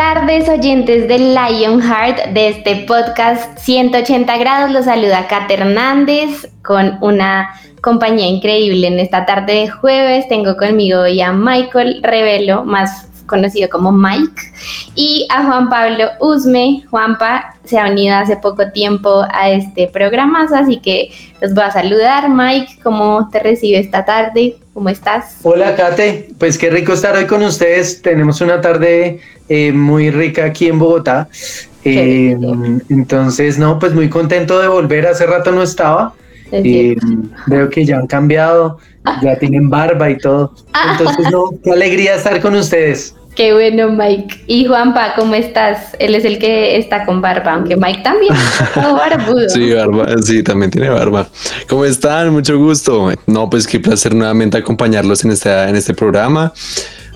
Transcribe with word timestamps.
tardes, 0.00 0.48
oyentes 0.48 1.08
de 1.08 1.18
Lionheart, 1.18 2.28
de 2.28 2.48
este 2.48 2.86
podcast 2.86 3.58
180 3.58 4.38
grados. 4.38 4.70
Los 4.70 4.86
saluda 4.86 5.26
Kat 5.28 5.50
Hernández 5.50 6.48
con 6.64 6.96
una 7.02 7.50
compañía 7.82 8.26
increíble 8.26 8.86
en 8.86 8.98
esta 8.98 9.26
tarde 9.26 9.52
de 9.52 9.68
jueves. 9.68 10.26
Tengo 10.26 10.56
conmigo 10.56 11.00
hoy 11.00 11.20
a 11.20 11.32
Michael 11.32 12.02
Revelo, 12.02 12.64
más 12.64 13.09
conocido 13.30 13.68
como 13.70 13.92
Mike, 13.92 14.42
y 14.94 15.26
a 15.30 15.44
Juan 15.44 15.70
Pablo 15.70 16.04
Usme. 16.20 16.84
Juanpa 16.90 17.54
se 17.64 17.78
ha 17.78 17.90
unido 17.90 18.16
hace 18.16 18.36
poco 18.36 18.70
tiempo 18.72 19.24
a 19.32 19.50
este 19.50 19.86
programa, 19.86 20.46
así 20.52 20.78
que 20.80 21.10
los 21.40 21.54
voy 21.54 21.64
a 21.64 21.70
saludar. 21.70 22.28
Mike, 22.28 22.80
¿cómo 22.82 23.28
te 23.30 23.38
recibe 23.38 23.78
esta 23.78 24.04
tarde? 24.04 24.56
¿Cómo 24.74 24.88
estás? 24.88 25.36
Hola, 25.42 25.76
Kate. 25.76 26.30
Pues 26.38 26.58
qué 26.58 26.68
rico 26.70 26.92
estar 26.92 27.16
hoy 27.16 27.26
con 27.26 27.42
ustedes. 27.42 28.02
Tenemos 28.02 28.40
una 28.40 28.60
tarde 28.60 29.20
eh, 29.48 29.72
muy 29.72 30.10
rica 30.10 30.44
aquí 30.44 30.66
en 30.66 30.78
Bogotá. 30.78 31.28
Eh, 31.84 32.36
entonces, 32.90 33.58
no, 33.58 33.78
pues 33.78 33.94
muy 33.94 34.08
contento 34.08 34.60
de 34.60 34.68
volver. 34.68 35.06
Hace 35.06 35.26
rato 35.26 35.52
no 35.52 35.62
estaba. 35.62 36.12
Eh, 36.52 36.96
veo 37.46 37.70
que 37.70 37.84
ya 37.84 37.98
han 37.98 38.06
cambiado, 38.06 38.78
ya 39.22 39.38
tienen 39.38 39.70
barba 39.70 40.10
y 40.10 40.18
todo. 40.18 40.52
Entonces, 40.90 41.30
no, 41.30 41.50
qué 41.62 41.70
alegría 41.70 42.16
estar 42.16 42.40
con 42.40 42.54
ustedes. 42.54 43.14
Qué 43.40 43.54
bueno, 43.54 43.88
Mike. 43.88 44.42
Y 44.48 44.66
Juanpa, 44.66 45.14
¿cómo 45.16 45.34
estás? 45.34 45.96
Él 45.98 46.14
es 46.14 46.26
el 46.26 46.38
que 46.38 46.76
está 46.76 47.06
con 47.06 47.22
barba, 47.22 47.54
aunque 47.54 47.74
Mike 47.74 48.02
también 48.02 48.34
todo 48.74 48.96
barbudo. 48.96 49.40
Sí, 49.48 49.72
barba, 49.72 50.08
sí, 50.20 50.42
también 50.42 50.70
tiene 50.70 50.90
barba. 50.90 51.26
¿Cómo 51.66 51.86
están? 51.86 52.34
Mucho 52.34 52.58
gusto. 52.58 53.10
No, 53.26 53.48
pues 53.48 53.66
qué 53.66 53.80
placer 53.80 54.14
nuevamente 54.14 54.58
acompañarlos 54.58 55.24
en 55.24 55.30
este, 55.30 55.50
en 55.50 55.74
este 55.74 55.94
programa, 55.94 56.52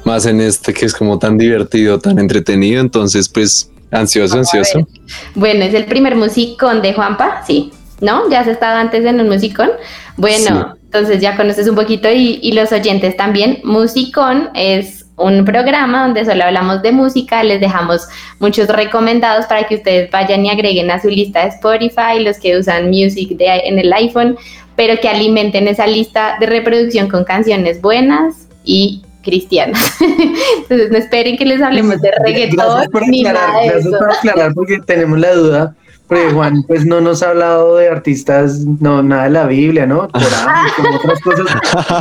más 0.06 0.24
en 0.24 0.40
este 0.40 0.72
que 0.72 0.86
es 0.86 0.94
como 0.94 1.18
tan 1.18 1.36
divertido, 1.36 1.98
tan 1.98 2.18
entretenido. 2.18 2.80
Entonces, 2.80 3.28
pues, 3.28 3.70
ansioso, 3.90 4.38
ansioso. 4.38 4.88
Bueno, 5.34 5.62
es 5.66 5.74
el 5.74 5.84
primer 5.84 6.16
musicón 6.16 6.80
de 6.80 6.94
Juanpa, 6.94 7.42
sí. 7.46 7.70
¿No? 8.00 8.30
¿Ya 8.30 8.40
has 8.40 8.46
estado 8.48 8.78
antes 8.78 9.04
en 9.04 9.20
un 9.20 9.28
musicón? 9.28 9.68
Bueno, 10.16 10.74
entonces 10.84 11.20
ya 11.20 11.36
conoces 11.36 11.68
un 11.68 11.74
poquito 11.74 12.10
y, 12.10 12.38
y 12.42 12.52
los 12.52 12.72
oyentes 12.72 13.14
también. 13.14 13.58
Musicón 13.62 14.48
es 14.54 15.03
un 15.16 15.44
programa 15.44 16.04
donde 16.04 16.24
solo 16.24 16.44
hablamos 16.44 16.82
de 16.82 16.92
música, 16.92 17.42
les 17.44 17.60
dejamos 17.60 18.06
muchos 18.40 18.68
recomendados 18.68 19.46
para 19.46 19.64
que 19.64 19.76
ustedes 19.76 20.10
vayan 20.10 20.44
y 20.44 20.50
agreguen 20.50 20.90
a 20.90 21.00
su 21.00 21.08
lista 21.08 21.42
de 21.42 21.48
Spotify, 21.50 22.20
los 22.20 22.38
que 22.38 22.56
usan 22.58 22.88
Music 22.88 23.36
de, 23.36 23.46
en 23.64 23.78
el 23.78 23.92
iPhone, 23.92 24.36
pero 24.76 24.98
que 25.00 25.08
alimenten 25.08 25.68
esa 25.68 25.86
lista 25.86 26.36
de 26.40 26.46
reproducción 26.46 27.08
con 27.08 27.24
canciones 27.24 27.80
buenas 27.80 28.48
y 28.64 29.02
cristianas. 29.22 29.96
Entonces 30.58 30.90
no 30.90 30.98
esperen 30.98 31.36
que 31.36 31.44
les 31.44 31.62
hablemos 31.62 32.00
de 32.00 32.10
reggaetón 32.24 32.88
ni 33.08 33.22
nada 33.22 33.60
de 33.60 33.78
eso. 33.78 33.90
por 33.90 34.10
aclarar 34.10 34.52
porque 34.54 34.78
tenemos 34.84 35.18
la 35.18 35.34
duda 35.34 35.76
porque 36.06 36.30
Juan, 36.32 36.62
pues 36.64 36.84
no 36.84 37.00
nos 37.00 37.22
ha 37.22 37.30
hablado 37.30 37.76
de 37.76 37.88
artistas, 37.88 38.60
no, 38.60 39.02
nada 39.02 39.24
de 39.24 39.30
la 39.30 39.46
Biblia, 39.46 39.86
¿no? 39.86 40.08
como 40.76 40.96
otras 40.96 41.20
cosas. 41.20 41.46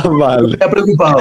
vale. 0.18 0.52
Está 0.52 0.70
preocupado. 0.70 1.20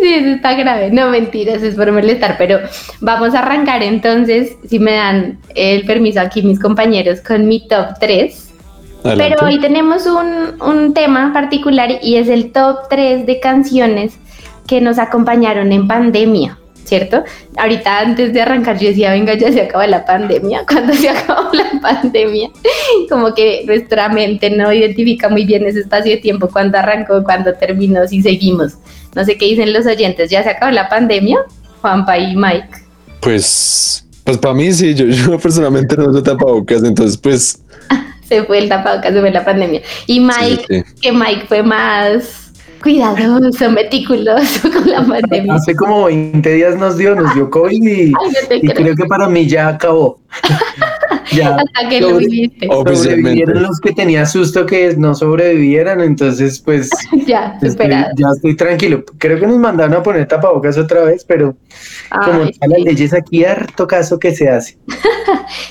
Sí, 0.00 0.14
eso 0.14 0.28
está 0.30 0.54
grave. 0.54 0.90
No, 0.90 1.10
mentiras, 1.10 1.62
es 1.62 1.74
por 1.74 1.92
molestar, 1.92 2.36
pero 2.38 2.60
vamos 3.00 3.34
a 3.34 3.40
arrancar 3.40 3.82
entonces, 3.82 4.56
si 4.66 4.78
me 4.78 4.94
dan 4.94 5.38
el 5.54 5.84
permiso 5.84 6.20
aquí 6.20 6.42
mis 6.42 6.58
compañeros, 6.58 7.20
con 7.20 7.46
mi 7.46 7.68
top 7.68 7.98
3. 8.00 8.48
Pero 9.02 9.44
hoy 9.44 9.60
tenemos 9.60 10.06
un, 10.06 10.62
un 10.62 10.94
tema 10.94 11.32
particular 11.32 11.90
y 12.02 12.16
es 12.16 12.28
el 12.28 12.52
top 12.52 12.88
3 12.88 13.26
de 13.26 13.40
canciones 13.40 14.16
que 14.66 14.80
nos 14.80 14.98
acompañaron 14.98 15.72
en 15.72 15.88
pandemia. 15.88 16.58
¿Cierto? 16.84 17.24
Ahorita 17.56 18.00
antes 18.00 18.32
de 18.32 18.42
arrancar 18.42 18.78
yo 18.78 18.88
decía, 18.88 19.12
venga, 19.12 19.34
ya 19.34 19.52
se 19.52 19.62
acaba 19.62 19.86
la 19.86 20.04
pandemia. 20.04 20.64
Cuando 20.70 20.92
se 20.94 21.08
acabó 21.08 21.50
la 21.52 21.80
pandemia, 21.80 22.50
como 23.08 23.34
que 23.34 23.64
nuestra 23.66 24.08
mente 24.08 24.50
no 24.50 24.72
identifica 24.72 25.28
muy 25.28 25.44
bien 25.44 25.66
ese 25.66 25.80
espacio 25.80 26.12
de 26.12 26.18
tiempo, 26.18 26.48
cuando 26.48 26.78
arrancó, 26.78 27.22
cuando 27.24 27.52
terminó, 27.54 28.06
si 28.06 28.22
seguimos. 28.22 28.74
No 29.14 29.24
sé 29.24 29.36
qué 29.36 29.46
dicen 29.46 29.72
los 29.72 29.86
oyentes, 29.86 30.30
¿ya 30.30 30.42
se 30.42 30.50
acabó 30.50 30.72
la 30.72 30.88
pandemia? 30.88 31.38
Juanpa 31.80 32.18
y 32.18 32.36
Mike. 32.36 32.68
Pues, 33.20 34.06
pues 34.24 34.38
para 34.38 34.54
mí 34.54 34.72
sí, 34.72 34.94
yo, 34.94 35.06
yo 35.06 35.38
personalmente 35.38 35.96
no 35.96 36.08
uso 36.08 36.22
tapabocas, 36.22 36.82
entonces 36.82 37.18
pues... 37.18 37.62
se 38.28 38.42
fue 38.44 38.58
el 38.58 38.68
tapabocas, 38.68 39.12
se 39.12 39.20
fue 39.20 39.30
la 39.30 39.44
pandemia. 39.44 39.82
Y 40.06 40.20
Mike, 40.20 40.84
que 41.00 41.12
Mike 41.12 41.44
fue 41.46 41.62
más 41.62 42.41
cuidadoso, 42.82 43.70
meticuloso 43.70 44.70
con 44.72 44.90
la 44.90 45.04
pandemia. 45.04 45.54
Hace 45.54 45.74
como 45.74 46.04
20 46.04 46.52
días 46.52 46.76
nos 46.76 46.98
dio, 46.98 47.14
nos 47.14 47.34
dio 47.34 47.48
COVID 47.48 47.82
y, 47.82 48.12
creo. 48.74 48.94
que 48.94 49.04
para 49.04 49.28
mí 49.28 49.46
ya 49.46 49.68
acabó. 49.68 50.20
ya, 51.32 51.56
Hasta 51.56 51.88
que 51.88 52.00
lo 52.00 52.16
viviste. 52.16 52.66
Sobrevivieron 52.66 53.62
los 53.62 53.80
que 53.80 53.92
tenía 53.92 54.26
susto 54.26 54.66
que 54.66 54.94
no 54.96 55.14
sobrevivieran, 55.14 56.00
entonces 56.00 56.60
pues 56.60 56.90
ya, 57.26 57.58
estoy, 57.62 57.88
ya 57.88 58.26
estoy 58.34 58.56
tranquilo. 58.56 59.04
Creo 59.18 59.38
que 59.38 59.46
nos 59.46 59.58
mandaron 59.58 59.94
a 59.94 60.02
poner 60.02 60.26
tapabocas 60.26 60.76
otra 60.78 61.04
vez, 61.04 61.24
pero 61.24 61.56
como 62.24 62.44
están 62.44 62.70
las 62.70 62.80
leyes 62.80 63.14
aquí, 63.14 63.44
harto 63.44 63.86
caso 63.86 64.18
que 64.18 64.34
se 64.34 64.48
hace. 64.48 64.78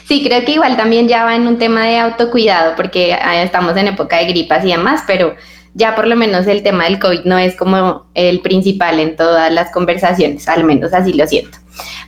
sí, 0.08 0.24
creo 0.24 0.46
que 0.46 0.54
igual 0.54 0.78
también 0.78 1.08
ya 1.08 1.26
va 1.26 1.36
en 1.36 1.48
un 1.48 1.58
tema 1.58 1.86
de 1.86 2.00
autocuidado, 2.00 2.76
porque 2.76 3.14
ah, 3.14 3.44
estamos 3.44 3.76
en 3.78 3.88
época 3.88 4.18
de 4.18 4.26
gripas 4.26 4.64
y 4.64 4.70
demás, 4.70 5.04
pero 5.08 5.36
ya 5.74 5.96
por 5.96 6.08
lo 6.08 6.16
menos 6.16 6.48
el 6.48 6.64
tema 6.64 6.86
del 6.86 7.00
COVID 7.00 7.22
no 7.26 7.38
es 7.38 7.56
como 7.56 8.08
el 8.14 8.42
principal 8.42 9.00
en 9.00 9.16
todas 9.16 9.52
las 9.52 9.72
conversaciones, 9.72 10.48
al 10.48 10.64
menos 10.64 10.94
así 10.94 11.14
lo 11.14 11.26
siento. 11.28 11.58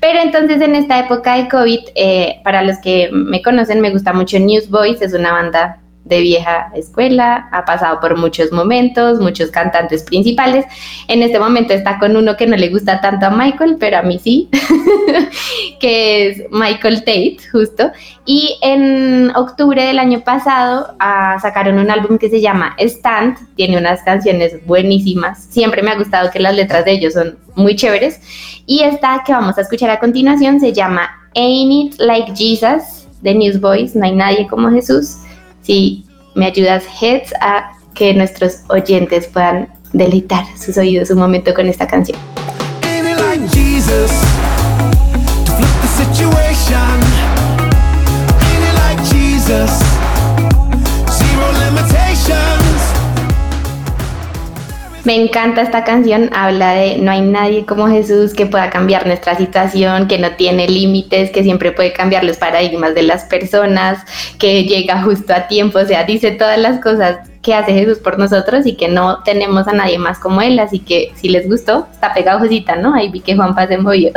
Pero 0.01 0.19
entonces 0.19 0.61
en 0.61 0.75
esta 0.75 0.99
época 0.99 1.37
de 1.37 1.47
COVID, 1.47 1.79
eh, 1.95 2.41
para 2.43 2.63
los 2.63 2.77
que 2.79 3.09
me 3.11 3.41
conocen, 3.41 3.79
me 3.79 3.91
gusta 3.91 4.11
mucho 4.11 4.37
Newsboys, 4.37 5.01
es 5.01 5.13
una 5.13 5.31
banda 5.31 5.82
de 6.05 6.19
vieja 6.19 6.69
escuela, 6.75 7.47
ha 7.51 7.63
pasado 7.63 7.99
por 8.01 8.17
muchos 8.17 8.51
momentos, 8.51 9.19
muchos 9.19 9.51
cantantes 9.51 10.03
principales. 10.03 10.65
En 11.07 11.23
este 11.23 11.39
momento 11.39 11.73
está 11.73 11.97
con 11.97 12.17
uno 12.17 12.35
que 12.35 12.45
no 12.45 12.57
le 12.57 12.69
gusta 12.69 12.99
tanto 12.99 13.27
a 13.27 13.29
Michael, 13.29 13.77
pero 13.79 13.97
a 13.97 14.01
mí 14.01 14.19
sí, 14.19 14.49
que 15.79 16.27
es 16.27 16.43
Michael 16.51 16.99
Tate, 16.99 17.37
justo. 17.51 17.91
Y 18.25 18.57
en 18.61 19.31
octubre 19.35 19.81
del 19.81 19.97
año 19.97 20.21
pasado 20.21 20.93
ah, 20.99 21.37
sacaron 21.41 21.79
un 21.79 21.89
álbum 21.89 22.17
que 22.17 22.29
se 22.29 22.41
llama 22.41 22.75
Stand, 22.79 23.37
tiene 23.55 23.77
unas 23.77 24.03
canciones 24.03 24.65
buenísimas. 24.65 25.45
Siempre 25.45 25.81
me 25.83 25.91
ha 25.91 25.97
gustado 25.97 26.31
que 26.31 26.39
las 26.39 26.55
letras 26.55 26.83
de 26.83 26.91
ellos 26.91 27.13
son 27.13 27.37
muy 27.55 27.75
chéveres. 27.77 28.19
Y 28.65 28.81
esta 28.81 29.23
que 29.25 29.31
vamos 29.31 29.57
a 29.57 29.61
escuchar 29.61 29.89
a 29.89 29.99
continuación 29.99 30.59
se 30.59 30.73
llama 30.73 31.09
Ain't 31.35 31.93
It 31.93 31.99
Like 31.99 32.33
Jesus 32.35 33.07
de 33.21 33.33
Newsboys, 33.33 33.95
No 33.95 34.03
hay 34.03 34.11
nadie 34.11 34.47
como 34.47 34.69
Jesús 34.69 35.19
si 35.63 36.05
me 36.35 36.45
ayudas, 36.45 36.83
Heads, 37.01 37.33
a 37.41 37.71
que 37.93 38.13
nuestros 38.13 38.61
oyentes 38.69 39.27
puedan 39.27 39.69
deleitar 39.93 40.45
sus 40.57 40.77
oídos 40.77 41.09
un 41.09 41.19
momento 41.19 41.53
con 41.53 41.67
esta 41.67 41.87
canción. 41.87 42.17
Me 55.03 55.15
encanta 55.15 55.61
esta 55.61 55.83
canción, 55.83 56.29
habla 56.31 56.73
de 56.75 56.97
no 56.97 57.11
hay 57.11 57.19
nadie 57.19 57.65
como 57.65 57.89
Jesús 57.89 58.33
que 58.33 58.45
pueda 58.45 58.69
cambiar 58.69 59.05
nuestra 59.05 59.35
situación, 59.35 60.07
que 60.07 60.17
no 60.17 60.31
tiene 60.37 60.65
límites, 60.65 61.29
que 61.31 61.43
siempre 61.43 61.73
puede 61.73 61.91
cambiar 61.91 62.23
los 62.23 62.37
paradigmas 62.37 62.95
de 62.95 63.03
las 63.03 63.25
personas, 63.25 64.05
que 64.39 64.63
llega 64.63 65.01
justo 65.03 65.33
a 65.33 65.47
tiempo, 65.47 65.79
o 65.79 65.85
sea, 65.85 66.05
dice 66.05 66.31
todas 66.31 66.57
las 66.57 66.79
cosas 66.79 67.17
que 67.43 67.53
hace 67.53 67.73
Jesús 67.73 67.99
por 67.99 68.17
nosotros 68.17 68.65
y 68.65 68.75
que 68.75 68.87
no 68.87 69.21
tenemos 69.23 69.67
a 69.67 69.73
nadie 69.73 69.99
más 69.99 70.17
como 70.17 70.41
él, 70.41 70.57
así 70.59 70.79
que 70.79 71.11
si 71.15 71.27
les 71.27 71.47
gustó, 71.47 71.87
está 71.91 72.13
pegajosita, 72.13 72.77
¿no? 72.77 72.95
Ahí 72.95 73.11
vi 73.11 73.19
que 73.19 73.35
Juanpa 73.35 73.67
se 73.67 73.77
movió. 73.77 74.11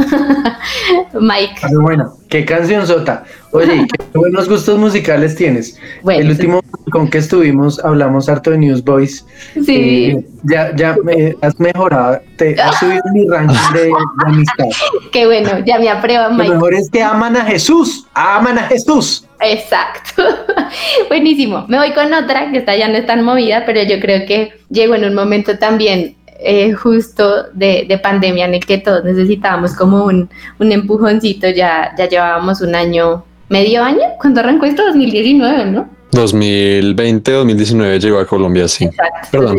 Mike. 1.21 1.57
Ah, 1.63 1.69
bueno, 1.81 2.15
qué 2.29 2.45
canción 2.45 2.87
sota. 2.87 3.25
Oye, 3.51 3.85
qué 3.89 4.19
buenos 4.19 4.49
gustos 4.49 4.79
musicales 4.79 5.35
tienes. 5.35 5.77
el 6.09 6.31
último 6.31 6.63
con 6.93 7.11
que 7.11 7.19
estuvimos 7.19 7.85
hablamos 7.85 8.29
harto 8.29 8.53
de 8.53 8.59
Newsboys. 8.59 9.27
Sí. 9.55 9.75
Eh, 9.77 10.27
ya, 10.45 10.75
ya 10.77 10.97
me 11.03 11.35
has 11.43 11.59
mejorado, 11.59 12.21
te 12.37 12.61
has 12.61 12.77
subido 12.81 13.03
mi 13.13 13.27
ranking 13.29 13.57
de, 13.75 13.93
amistad. 14.25 14.67
Qué 15.11 15.27
bueno, 15.27 15.65
ya 15.65 15.81
me 15.81 15.89
aprueba 15.89 16.29
Mike. 16.29 16.45
Lo 16.45 16.55
mejor 16.55 16.75
es 16.75 16.89
que 16.91 17.03
aman 17.03 17.37
a 17.37 17.45
Jesús, 17.45 18.07
aman 18.15 18.59
a 18.59 18.63
Jesús. 18.69 19.26
Exacto. 19.41 20.23
Buenísimo. 21.09 21.67
Me 21.69 21.79
voy 21.79 21.93
con 21.93 22.13
otra 22.13 22.51
que 22.51 22.59
está 22.59 22.77
ya 22.77 22.89
no 22.89 22.95
es 22.95 23.07
tan 23.07 23.25
movida, 23.25 23.65
pero 23.67 23.83
yo 23.83 24.01
creo 24.01 24.27
que 24.27 24.53
llegó 24.71 24.95
en 24.95 25.05
un 25.05 25.15
momento 25.15 25.59
también 25.59 26.17
eh, 26.39 26.73
justo 26.73 27.45
de, 27.53 28.01
pandemia 28.03 28.45
en 28.45 28.55
el 28.55 28.65
que 28.65 28.79
todos 28.79 29.05
necesitábamos 29.05 29.75
como 29.75 30.05
un, 30.05 30.29
un 30.59 30.73
empujoncito. 30.73 31.49
Ya, 31.51 31.93
ya 31.97 32.09
llevábamos 32.09 32.61
un 32.61 32.75
año, 32.75 33.25
medio 33.49 33.83
año, 33.83 34.03
cuando 34.21 34.41
arrancó 34.41 34.67
esto, 34.67 34.85
2019, 34.87 35.67
¿no? 35.67 35.97
2020, 36.13 37.31
2019 37.31 38.01
llegó 38.01 38.19
a 38.19 38.27
Colombia, 38.27 38.69
sí. 38.69 38.85
Exacto. 38.85 39.29
Perdón, 39.31 39.59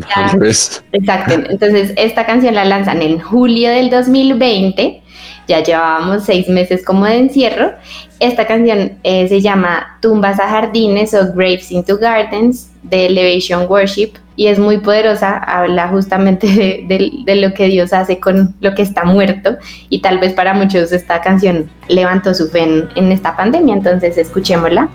Exacto. 0.92 1.34
Entonces, 1.50 1.94
esta 1.98 2.26
canción 2.26 2.56
la 2.56 2.66
lanzan 2.66 3.02
en 3.02 3.20
julio 3.20 3.70
del 3.70 3.90
2020 3.90 5.04
ya 5.48 5.64
llevábamos 5.64 6.26
seis 6.26 6.48
meses 6.48 6.84
como 6.84 7.06
de 7.06 7.18
encierro. 7.18 7.74
Esta 8.20 8.46
canción 8.46 8.94
eh, 9.04 9.28
se 9.28 9.42
llama 9.42 9.98
Tumbas 10.02 10.40
a 10.40 10.48
Jardines 10.48 11.14
o 11.14 11.34
Graves 11.34 11.72
into 11.72 11.98
Gardens 11.98 12.72
de 12.84 13.08
Elevation 13.08 13.66
Worship 13.70 14.14
y 14.36 14.48
es 14.48 14.60
muy 14.60 14.78
poderosa, 14.78 15.38
habla 15.38 15.88
justamente 15.88 16.48
de, 16.88 17.36
lo 17.36 17.54
que 17.54 17.68
Dios 17.68 17.92
hace 17.92 18.20
con 18.20 18.56
lo 18.62 18.76
que 18.76 18.84
está 18.84 19.04
muerto 19.04 19.58
y 19.90 20.00
tal 20.02 20.20
vez 20.20 20.34
para 20.34 20.54
muchos 20.54 20.92
esta 20.92 21.22
canción 21.22 21.70
levantó 21.88 22.34
su 22.34 22.48
fe 22.48 22.62
en, 22.62 22.90
en 22.96 23.12
esta 23.12 23.36
pandemia, 23.36 23.76
entonces 23.76 24.18
escuchémosla. 24.18 24.90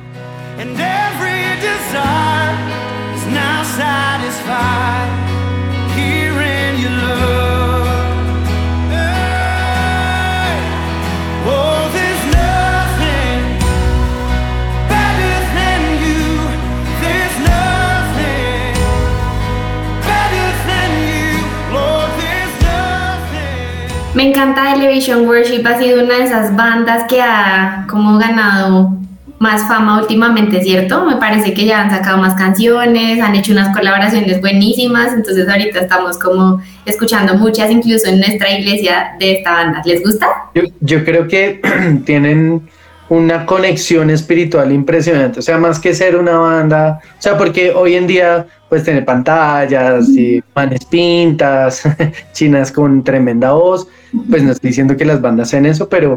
Me 24.15 24.29
encanta 24.29 24.75
Elevation 24.75 25.27
Worship, 25.27 25.67
ha 25.67 25.79
sido 25.79 26.05
una 26.05 26.19
de 26.19 26.25
esas 26.25 26.55
bandas 26.55 27.05
que 27.09 27.23
ha 27.23 27.87
como 27.89 28.19
ganado 28.19 28.91
más 29.39 29.67
fama 29.67 30.01
últimamente, 30.01 30.63
¿cierto? 30.63 31.07
Me 31.07 31.17
parece 31.17 31.55
que 31.55 31.65
ya 31.65 31.81
han 31.81 31.91
sacado 31.91 32.19
más 32.19 32.35
canciones, 32.35 33.21
han 33.23 33.35
hecho 33.35 33.53
unas 33.53 33.75
colaboraciones 33.75 34.41
buenísimas, 34.41 35.15
entonces 35.15 35.49
ahorita 35.49 35.81
estamos 35.81 36.19
como 36.19 36.61
escuchando 36.85 37.35
muchas, 37.35 37.71
incluso 37.71 38.09
en 38.09 38.21
nuestra 38.21 38.51
iglesia 38.51 39.17
de 39.19 39.39
esta 39.39 39.53
banda. 39.53 39.83
¿Les 39.87 40.03
gusta? 40.05 40.27
Yo, 40.55 40.63
yo 40.81 41.05
creo 41.05 41.27
que 41.27 41.61
tienen 42.05 42.69
una 43.13 43.45
conexión 43.45 44.09
espiritual 44.09 44.73
impresionante, 44.73 45.41
o 45.41 45.43
sea, 45.43 45.59
más 45.59 45.79
que 45.79 45.95
ser 45.95 46.17
una 46.17 46.39
banda, 46.39 46.99
o 47.19 47.21
sea, 47.21 47.37
porque 47.37 47.71
hoy 47.71 47.95
en 47.95 48.07
día 48.07 48.47
pues 48.71 48.85
tener 48.85 49.05
pantallas 49.05 50.09
y 50.09 50.43
manes 50.55 50.87
pintas, 50.87 51.83
chinas 52.33 52.73
con 52.73 53.05
tremenda 53.05 53.53
voz, 53.53 53.87
pues 54.31 54.43
no 54.43 54.53
estoy 54.53 54.69
diciendo 54.69 54.97
que 54.97 55.05
las 55.05 55.21
bandas 55.21 55.51
sean 55.51 55.67
eso, 55.67 55.91
pero, 55.91 56.15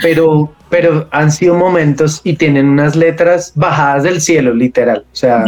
pero, 0.00 0.50
pero 0.70 1.08
han 1.10 1.30
sido 1.30 1.56
momentos 1.56 2.22
y 2.24 2.36
tienen 2.36 2.70
unas 2.70 2.96
letras 2.96 3.52
bajadas 3.54 4.04
del 4.04 4.22
cielo, 4.22 4.54
literal, 4.54 5.04
o 5.12 5.14
sea, 5.14 5.44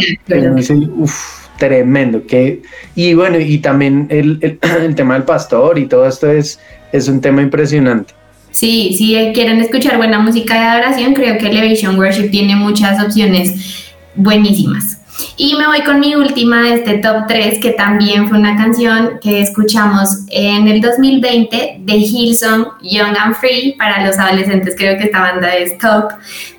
uff, 0.98 1.48
tremendo, 1.56 2.26
que, 2.26 2.60
y 2.94 3.14
bueno, 3.14 3.38
y 3.38 3.56
también 3.60 4.08
el, 4.10 4.38
el, 4.42 4.58
el 4.82 4.94
tema 4.94 5.14
del 5.14 5.22
pastor 5.22 5.78
y 5.78 5.86
todo 5.86 6.06
esto 6.06 6.30
es, 6.30 6.60
es 6.92 7.08
un 7.08 7.22
tema 7.22 7.40
impresionante. 7.40 8.12
Sí, 8.52 8.94
si 8.96 9.32
quieren 9.32 9.60
escuchar 9.60 9.96
buena 9.96 10.18
música 10.18 10.54
de 10.54 10.60
adoración, 10.60 11.14
creo 11.14 11.38
que 11.38 11.48
Elevation 11.48 11.98
Worship 11.98 12.30
tiene 12.30 12.54
muchas 12.54 13.02
opciones 13.02 13.90
buenísimas. 14.14 14.98
Y 15.36 15.54
me 15.56 15.66
voy 15.66 15.80
con 15.82 16.00
mi 16.00 16.14
última 16.14 16.62
de 16.62 16.74
este 16.74 16.98
top 16.98 17.24
3, 17.28 17.58
que 17.60 17.70
también 17.70 18.28
fue 18.28 18.38
una 18.38 18.56
canción 18.56 19.18
que 19.22 19.40
escuchamos 19.40 20.24
en 20.28 20.68
el 20.68 20.80
2020 20.80 21.76
de 21.80 21.92
Hillsong 21.94 22.66
Young 22.82 23.16
and 23.18 23.36
Free. 23.36 23.74
Para 23.78 24.06
los 24.06 24.18
adolescentes 24.18 24.74
creo 24.76 24.98
que 24.98 25.04
esta 25.04 25.20
banda 25.20 25.54
es 25.54 25.78
top, 25.78 26.10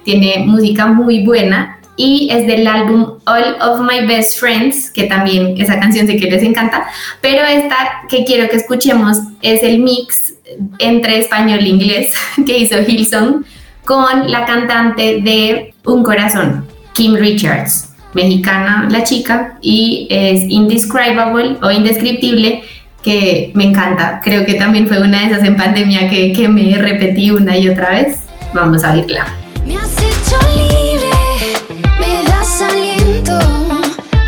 tiene 0.03 0.43
música 0.45 0.87
muy 0.87 1.23
buena 1.23 1.79
y 1.95 2.29
es 2.31 2.47
del 2.47 2.65
álbum 2.65 3.19
All 3.25 3.55
of 3.61 3.81
My 3.81 4.05
Best 4.07 4.39
Friends, 4.39 4.89
que 4.89 5.03
también 5.03 5.55
esa 5.59 5.79
canción 5.79 6.07
sé 6.07 6.17
que 6.17 6.29
les 6.29 6.41
encanta, 6.41 6.87
pero 7.21 7.43
esta 7.45 7.75
que 8.09 8.25
quiero 8.25 8.49
que 8.49 8.55
escuchemos 8.55 9.17
es 9.41 9.61
el 9.61 9.79
mix 9.79 10.33
entre 10.79 11.19
español 11.19 11.59
e 11.59 11.69
inglés 11.69 12.13
que 12.45 12.57
hizo 12.57 12.77
Hilson 12.79 13.45
con 13.85 14.31
la 14.31 14.45
cantante 14.45 15.21
de 15.21 15.73
Un 15.85 16.03
Corazón, 16.03 16.65
Kim 16.93 17.15
Richards, 17.15 17.93
mexicana 18.13 18.87
la 18.89 19.03
chica, 19.03 19.57
y 19.61 20.07
es 20.09 20.43
Indescribable 20.49 21.57
o 21.61 21.71
Indescriptible, 21.71 22.63
que 23.01 23.51
me 23.53 23.65
encanta. 23.65 24.21
Creo 24.23 24.45
que 24.45 24.53
también 24.53 24.87
fue 24.87 25.01
una 25.01 25.19
de 25.19 25.25
esas 25.25 25.43
en 25.43 25.57
pandemia 25.57 26.09
que, 26.09 26.31
que 26.31 26.47
me 26.47 26.77
repetí 26.77 27.31
una 27.31 27.57
y 27.57 27.67
otra 27.67 27.89
vez. 27.89 28.19
Vamos 28.53 28.83
a 28.83 28.93
oírla. 28.93 29.25
Me 29.67 29.75
has 29.75 29.97
hecho 29.97 30.37
libre, 30.55 31.81
me 31.99 32.29
das 32.29 32.61
aliento, 32.61 33.39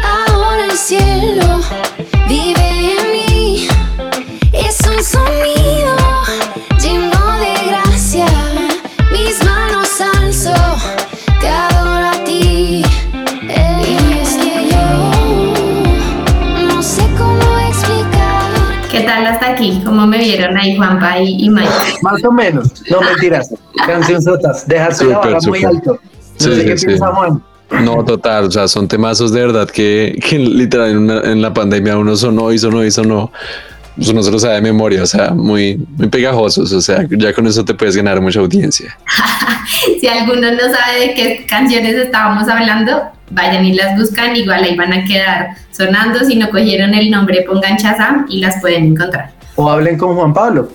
ahora 0.03 0.65
el 0.65 0.77
cielo 0.77 1.61
vive 2.27 2.64
hasta 19.45 19.53
aquí? 19.53 19.81
¿Cómo 19.85 20.07
me 20.07 20.17
vieron 20.17 20.57
ahí 20.57 20.75
Juanpa 20.75 21.19
y, 21.19 21.49
Mike? 21.49 21.69
Más 22.01 22.23
o 22.23 22.31
menos, 22.31 22.83
no 22.89 23.01
mentiras. 23.01 23.53
Canción 23.85 24.21
sotas, 24.21 24.67
dejarse 24.67 25.05
la 25.05 25.19
barra 25.19 25.39
muy 25.47 25.63
alto. 25.63 25.99
No 26.39 26.55
sé 26.55 26.65
qué 26.65 26.75
piensa 26.75 27.07
Juan. 27.07 27.43
No, 27.83 28.05
total, 28.05 28.45
o 28.45 28.51
sea, 28.51 28.67
son 28.67 28.87
temazos 28.87 29.31
de 29.31 29.41
verdad 29.41 29.67
que, 29.69 30.19
que 30.21 30.37
literal 30.37 30.91
en, 30.91 31.09
en, 31.09 31.41
la 31.41 31.51
pandemia 31.51 31.97
uno 31.97 32.15
sonó 32.15 32.51
y 32.51 32.59
sonó 32.59 32.83
y 32.83 32.91
sonó. 32.91 33.31
Pues 33.95 34.09
uno 34.09 34.21
se 34.21 34.29
lo 34.29 34.37
sabe 34.37 34.55
de 34.55 34.61
memoria, 34.61 35.01
o 35.03 35.05
sea, 35.05 35.31
muy, 35.31 35.77
muy 35.97 36.09
pegajosos, 36.09 36.71
o 36.73 36.81
sea, 36.81 37.05
ya 37.09 37.33
con 37.33 37.47
eso 37.47 37.63
te 37.63 37.73
puedes 37.73 37.95
ganar 37.95 38.19
mucha 38.19 38.41
audiencia. 38.41 38.95
si 40.01 40.05
alguno 40.05 40.51
no 40.51 40.59
sabe 40.59 40.99
de 40.99 41.13
qué 41.13 41.45
canciones 41.47 41.95
estábamos 41.95 42.47
hablando, 42.49 43.03
vayan 43.31 43.65
y 43.65 43.73
las 43.73 43.97
buscan, 43.97 44.35
igual 44.35 44.63
ahí 44.63 44.75
van 44.75 44.91
a 44.91 45.05
quedar 45.05 45.55
sonando, 45.71 46.19
si 46.19 46.35
no 46.35 46.49
cogieron 46.49 46.93
el 46.93 47.09
nombre 47.09 47.43
pongan 47.47 47.77
Chazam 47.77 48.25
y 48.29 48.41
las 48.41 48.59
pueden 48.59 48.85
encontrar. 48.87 49.34
O 49.55 49.69
hablen 49.69 49.97
con 49.97 50.15
Juan 50.15 50.33
Pablo, 50.33 50.69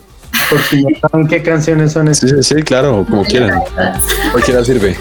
por 0.49 0.58
si 0.62 0.82
no 0.82 0.88
saben 1.10 1.28
qué 1.28 1.42
canciones 1.42 1.92
son 1.92 2.08
esas. 2.08 2.30
Sí, 2.30 2.54
sí, 2.54 2.62
claro, 2.62 3.04
como 3.08 3.25
quieran. 3.25 3.60
Cualquiera 4.32 4.64
sirve. 4.64 4.96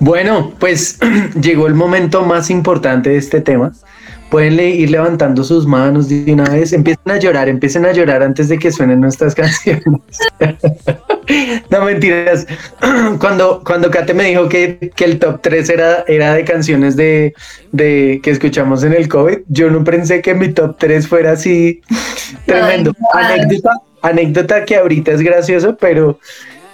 Bueno, 0.00 0.54
pues 0.58 0.98
llegó 1.40 1.66
el 1.66 1.74
momento 1.74 2.22
más 2.22 2.50
importante 2.50 3.10
de 3.10 3.18
este 3.18 3.40
tema. 3.42 3.72
Pueden 4.30 4.60
ir 4.60 4.90
levantando 4.90 5.42
sus 5.42 5.66
manos 5.66 6.08
de 6.08 6.32
una 6.32 6.44
vez, 6.44 6.72
empiecen 6.72 7.10
a 7.10 7.18
llorar, 7.18 7.48
empiecen 7.48 7.84
a 7.84 7.92
llorar 7.92 8.22
antes 8.22 8.48
de 8.48 8.58
que 8.58 8.70
suenen 8.70 9.00
nuestras 9.00 9.34
canciones. 9.36 9.82
no 11.68 11.84
mentiras. 11.84 12.46
Cuando, 13.18 13.62
cuando 13.64 13.90
Kate 13.90 14.14
me 14.14 14.24
dijo 14.24 14.48
que, 14.48 14.92
el 14.98 15.18
top 15.18 15.40
3 15.42 15.68
era, 15.70 16.04
era 16.06 16.34
de 16.34 16.44
canciones 16.44 16.96
de, 16.96 17.34
de, 17.72 18.20
que 18.22 18.30
escuchamos 18.30 18.82
en 18.84 18.94
el 18.94 19.08
COVID, 19.08 19.38
yo 19.48 19.70
no 19.70 19.84
pensé 19.84 20.22
que 20.22 20.34
mi 20.34 20.48
top 20.48 20.76
3 20.78 21.06
fuera 21.06 21.32
así 21.32 21.80
tremendo. 22.46 22.92
anécdota, 23.14 23.72
anécdota 24.02 24.64
que 24.64 24.76
ahorita 24.76 25.12
es 25.12 25.22
gracioso, 25.22 25.76
pero 25.76 26.18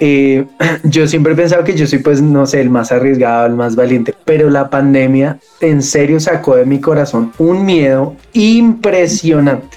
eh, 0.01 0.45
yo 0.85 1.07
siempre 1.07 1.33
he 1.33 1.37
pensado 1.37 1.65
que 1.65 1.77
yo 1.77 1.87
soy, 1.87 1.99
pues, 2.01 2.21
no 2.21 2.47
sé, 2.47 2.61
el 2.61 2.71
más 2.71 2.93
arriesgado, 2.93 3.47
el 3.47 3.55
más 3.55 3.77
valiente, 3.77 4.15
pero 4.25 4.51
la 4.51 4.71
pandemia 4.71 5.39
en 5.61 5.83
serio 5.83 6.21
sacó 6.21 6.57
de 6.57 6.65
mi 6.65 6.81
corazón 6.81 7.33
un 7.39 7.65
miedo 7.65 8.17
impresionante. 8.33 9.77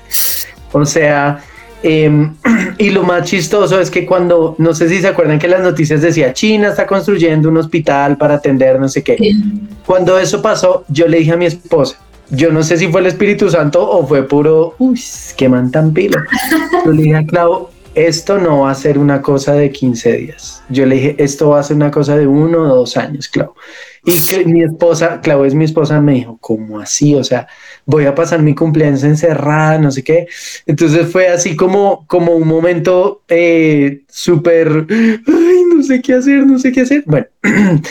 O 0.71 0.85
sea, 0.85 1.39
em, 1.83 2.35
y 2.77 2.89
lo 2.89 3.03
más 3.03 3.23
chistoso 3.23 3.79
es 3.79 3.89
que 3.89 4.05
cuando, 4.05 4.55
no 4.57 4.73
sé 4.73 4.89
si 4.89 4.99
se 5.01 5.07
acuerdan 5.07 5.39
que 5.39 5.47
las 5.47 5.61
noticias 5.61 6.01
decía 6.01 6.33
China 6.33 6.69
está 6.69 6.85
construyendo 6.85 7.49
un 7.49 7.57
hospital 7.57 8.17
para 8.17 8.35
atender 8.35 8.79
no 8.79 8.87
sé 8.87 9.03
qué. 9.03 9.17
Cuando 9.85 10.19
eso 10.19 10.41
pasó, 10.41 10.83
yo 10.89 11.07
le 11.07 11.19
dije 11.19 11.31
a 11.31 11.37
mi 11.37 11.45
esposa, 11.45 11.97
yo 12.31 12.51
no 12.51 12.61
sé 12.61 12.77
si 12.77 12.87
fue 12.87 13.01
el 13.01 13.07
Espíritu 13.07 13.49
Santo 13.49 13.89
o 13.89 14.05
fue 14.05 14.27
puro, 14.27 14.75
uy, 14.77 14.99
qué 15.35 15.49
man 15.49 15.71
tan 15.71 15.93
pilo. 15.93 16.19
Yo 16.85 16.91
le 16.91 17.01
dije 17.01 17.15
a 17.15 17.25
Clau, 17.25 17.69
esto 18.07 18.37
no 18.37 18.61
va 18.61 18.71
a 18.71 18.75
ser 18.75 18.97
una 18.97 19.21
cosa 19.21 19.53
de 19.53 19.71
15 19.71 20.13
días. 20.13 20.63
Yo 20.69 20.85
le 20.85 20.95
dije, 20.95 21.15
esto 21.17 21.49
va 21.49 21.59
a 21.59 21.63
ser 21.63 21.75
una 21.75 21.91
cosa 21.91 22.15
de 22.17 22.27
uno 22.27 22.63
o 22.63 22.75
dos 22.75 22.97
años, 22.97 23.27
Clau. 23.27 23.53
Y 24.05 24.17
que 24.27 24.45
mi 24.45 24.63
esposa, 24.63 25.19
Clau 25.21 25.43
es 25.43 25.53
mi 25.53 25.65
esposa, 25.65 25.99
me 25.99 26.13
dijo, 26.13 26.37
¿cómo 26.39 26.79
así? 26.79 27.15
O 27.15 27.23
sea, 27.23 27.47
voy 27.85 28.05
a 28.05 28.15
pasar 28.15 28.41
mi 28.41 28.55
cumpleaños 28.55 29.03
encerrada, 29.03 29.77
no 29.77 29.91
sé 29.91 30.03
qué. 30.03 30.27
Entonces 30.65 31.11
fue 31.11 31.27
así 31.27 31.55
como, 31.55 32.05
como 32.07 32.33
un 32.33 32.47
momento 32.47 33.23
eh, 33.27 34.01
súper, 34.07 34.87
no 35.79 35.85
sé 35.85 36.01
qué 36.01 36.13
hacer, 36.13 36.45
no 36.45 36.59
sé 36.59 36.71
qué 36.71 36.81
hacer. 36.81 37.03
Bueno, 37.05 37.25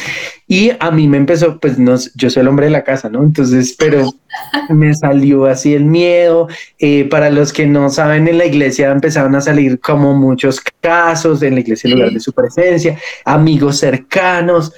y 0.46 0.70
a 0.78 0.90
mí 0.90 1.08
me 1.08 1.16
empezó, 1.16 1.58
pues 1.58 1.78
no, 1.78 1.96
yo 2.14 2.28
soy 2.28 2.42
el 2.42 2.48
hombre 2.48 2.66
de 2.66 2.72
la 2.72 2.84
casa, 2.84 3.08
¿no? 3.08 3.22
Entonces, 3.22 3.74
pero 3.78 4.12
me 4.68 4.94
salió 4.94 5.46
así 5.46 5.74
el 5.74 5.84
miedo. 5.84 6.48
Eh, 6.78 7.06
para 7.08 7.30
los 7.30 7.52
que 7.52 7.66
no 7.66 7.88
saben, 7.88 8.28
en 8.28 8.38
la 8.38 8.44
iglesia 8.44 8.90
empezaron 8.90 9.34
a 9.34 9.40
salir 9.40 9.80
como 9.80 10.14
muchos 10.14 10.60
casos 10.80 11.42
en 11.42 11.54
la 11.54 11.60
iglesia 11.60 11.88
en 11.88 11.94
lugar 11.96 12.12
de 12.12 12.20
su 12.20 12.32
presencia, 12.32 12.98
amigos 13.24 13.78
cercanos. 13.78 14.72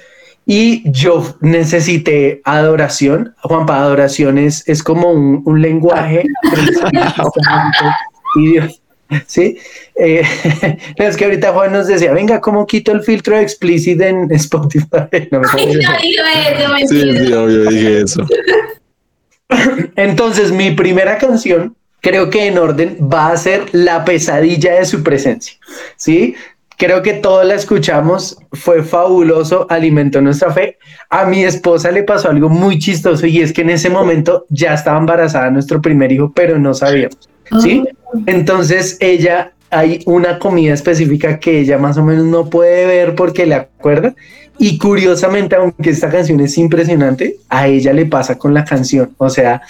Y 0.45 0.89
yo 0.89 1.35
necesité 1.41 2.41
adoración. 2.45 3.35
Juanpa, 3.43 3.77
adoración 3.77 4.37
es, 4.37 4.67
es 4.67 4.81
como 4.83 5.11
un, 5.11 5.41
un 5.45 5.61
lenguaje. 5.61 6.23
y 8.37 8.51
Dios, 8.51 8.80
¿sí? 9.27 9.57
Eh, 9.95 10.23
es 10.95 11.17
que 11.17 11.25
ahorita 11.25 11.53
Juan 11.53 11.71
nos 11.73 11.87
decía, 11.87 12.13
venga, 12.13 12.39
¿cómo 12.41 12.65
quito 12.65 12.91
el 12.91 13.03
filtro 13.03 13.37
explícito 13.37 14.03
en 14.03 14.31
Spotify? 14.31 14.87
No 15.31 15.39
me 15.41 15.47
Ay, 15.53 15.65
no 15.65 15.99
digo 16.01 16.75
eso, 16.75 16.87
Sí, 16.87 17.05
mentira. 17.05 17.25
sí, 17.25 17.33
obvio, 17.33 17.65
dije 17.65 18.01
eso. 18.01 18.27
Entonces, 19.95 20.51
mi 20.51 20.71
primera 20.71 21.17
canción, 21.17 21.75
creo 21.99 22.29
que 22.29 22.47
en 22.47 22.57
orden, 22.57 22.97
va 23.01 23.31
a 23.31 23.37
ser 23.37 23.65
La 23.73 24.05
pesadilla 24.05 24.73
de 24.75 24.85
su 24.85 25.03
presencia, 25.03 25.57
¿sí? 25.97 26.35
Creo 26.81 27.03
que 27.03 27.13
todos 27.13 27.45
la 27.45 27.53
escuchamos, 27.53 28.39
fue 28.53 28.81
fabuloso, 28.81 29.67
alimentó 29.69 30.19
nuestra 30.19 30.51
fe. 30.51 30.79
A 31.11 31.25
mi 31.25 31.43
esposa 31.43 31.91
le 31.91 32.01
pasó 32.01 32.31
algo 32.31 32.49
muy 32.49 32.79
chistoso 32.79 33.27
y 33.27 33.39
es 33.39 33.53
que 33.53 33.61
en 33.61 33.69
ese 33.69 33.91
momento 33.91 34.47
ya 34.49 34.73
estaba 34.73 34.97
embarazada 34.97 35.51
nuestro 35.51 35.79
primer 35.79 36.11
hijo, 36.11 36.31
pero 36.33 36.57
no 36.57 36.73
sabíamos, 36.73 37.29
¿sí? 37.61 37.83
Entonces 38.25 38.97
ella, 38.99 39.53
hay 39.69 40.01
una 40.07 40.39
comida 40.39 40.73
específica 40.73 41.37
que 41.37 41.59
ella 41.59 41.77
más 41.77 41.97
o 41.97 42.03
menos 42.03 42.25
no 42.25 42.49
puede 42.49 42.87
ver 42.87 43.13
porque 43.13 43.45
le 43.45 43.53
acuerda. 43.53 44.15
Y 44.57 44.79
curiosamente, 44.79 45.57
aunque 45.57 45.91
esta 45.91 46.09
canción 46.09 46.39
es 46.39 46.57
impresionante, 46.57 47.35
a 47.47 47.67
ella 47.67 47.93
le 47.93 48.07
pasa 48.07 48.39
con 48.39 48.55
la 48.55 48.65
canción. 48.65 49.13
O 49.19 49.29
sea, 49.29 49.61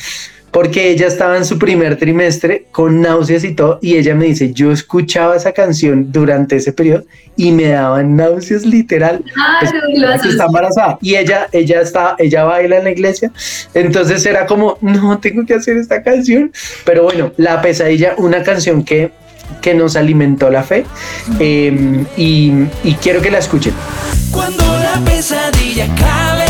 porque 0.51 0.89
ella 0.89 1.08
estaba 1.08 1.38
en 1.38 1.46
su 1.46 1.58
primer 1.58 1.98
trimestre 1.98 2.65
con 2.72 3.01
náuseas 3.01 3.43
y 3.43 3.53
todo, 3.53 3.79
y 3.81 3.96
ella 3.96 4.15
me 4.15 4.25
dice, 4.25 4.53
yo 4.53 4.72
escuchaba 4.72 5.36
esa 5.36 5.53
canción 5.53 6.12
durante 6.12 6.58
ese 6.58 6.74
periodo 6.74 7.05
y 7.38 7.51
me 7.51 7.70
daban 7.70 8.15
náuseas 8.15 8.65
literal. 8.65 9.24
Claro, 9.34 9.79
Pues, 9.96 10.22
que 10.22 10.29
está 10.29 10.46
embarazada. 10.46 10.98
Y 11.01 11.15
ella 11.15 11.48
ella 11.51 11.81
está 11.81 12.15
ella 12.20 12.43
baila 12.43 12.77
en 12.77 12.84
la 12.84 12.91
iglesia. 12.91 13.31
Entonces 13.74 14.25
era 14.25 14.46
como 14.46 14.77
no 14.81 15.17
tengo 15.20 15.46
que 15.46 15.53
hacer 15.55 15.77
esta 15.77 16.03
canción. 16.03 16.51
Pero 16.86 17.03
bueno 17.03 17.31
la 17.38 17.62
pesadilla 17.62 18.15
una 18.17 18.43
canción 18.43 18.84
que 18.84 19.12
que 19.62 19.74
nos 19.74 19.96
alimentó 19.96 20.50
la 20.50 20.63
fe 20.63 20.86
eh, 21.39 22.05
y, 22.15 22.53
y 22.84 22.93
quiero 23.01 23.22
que 23.22 23.31
la 23.31 23.39
escuchen. 23.39 23.74
Cuando 24.31 24.63
la 24.63 25.00
pesadilla 25.05 25.86
acabe, 25.86 26.46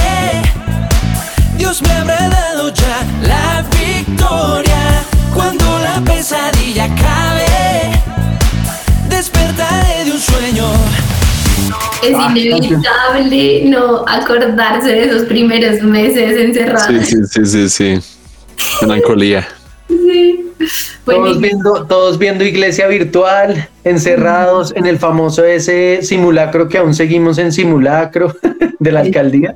Dios 1.58 1.82
me 1.82 1.92
habrá 1.92 2.51
dado 2.62 2.74
ya 2.74 3.06
la 3.28 3.66
victoria. 3.72 5.04
Cuando 5.34 5.66
la 5.80 6.02
pesadilla 6.02 6.86
acabe, 6.86 7.46
despertaré 9.10 10.06
de 10.06 10.12
un 10.12 10.20
sueño. 10.20 10.66
Es 12.04 12.16
Ah, 12.16 12.32
inevitable 12.36 13.64
no 13.66 14.04
acordarse 14.08 14.90
de 14.90 15.04
esos 15.06 15.24
primeros 15.24 15.82
meses 15.82 16.38
encerrados. 16.38 17.08
Sí, 17.08 17.16
sí, 17.30 17.46
sí, 17.46 17.46
sí, 17.46 17.70
sí. 17.70 18.00
Melancolía. 18.82 19.48
Sí. 19.88 20.46
Bueno, 21.06 21.24
todos 21.24 21.40
viendo 21.42 21.86
todos 21.88 22.18
viendo 22.20 22.44
iglesia 22.44 22.88
virtual 22.88 23.68
encerrados 23.84 24.72
en 24.76 24.86
el 24.86 25.00
famoso 25.00 25.44
ese 25.44 26.02
simulacro 26.04 26.68
que 26.68 26.78
aún 26.78 26.94
seguimos 26.94 27.40
en 27.40 27.52
simulacro 27.52 28.36
de 28.80 28.92
la 28.92 29.00
alcaldía 29.00 29.56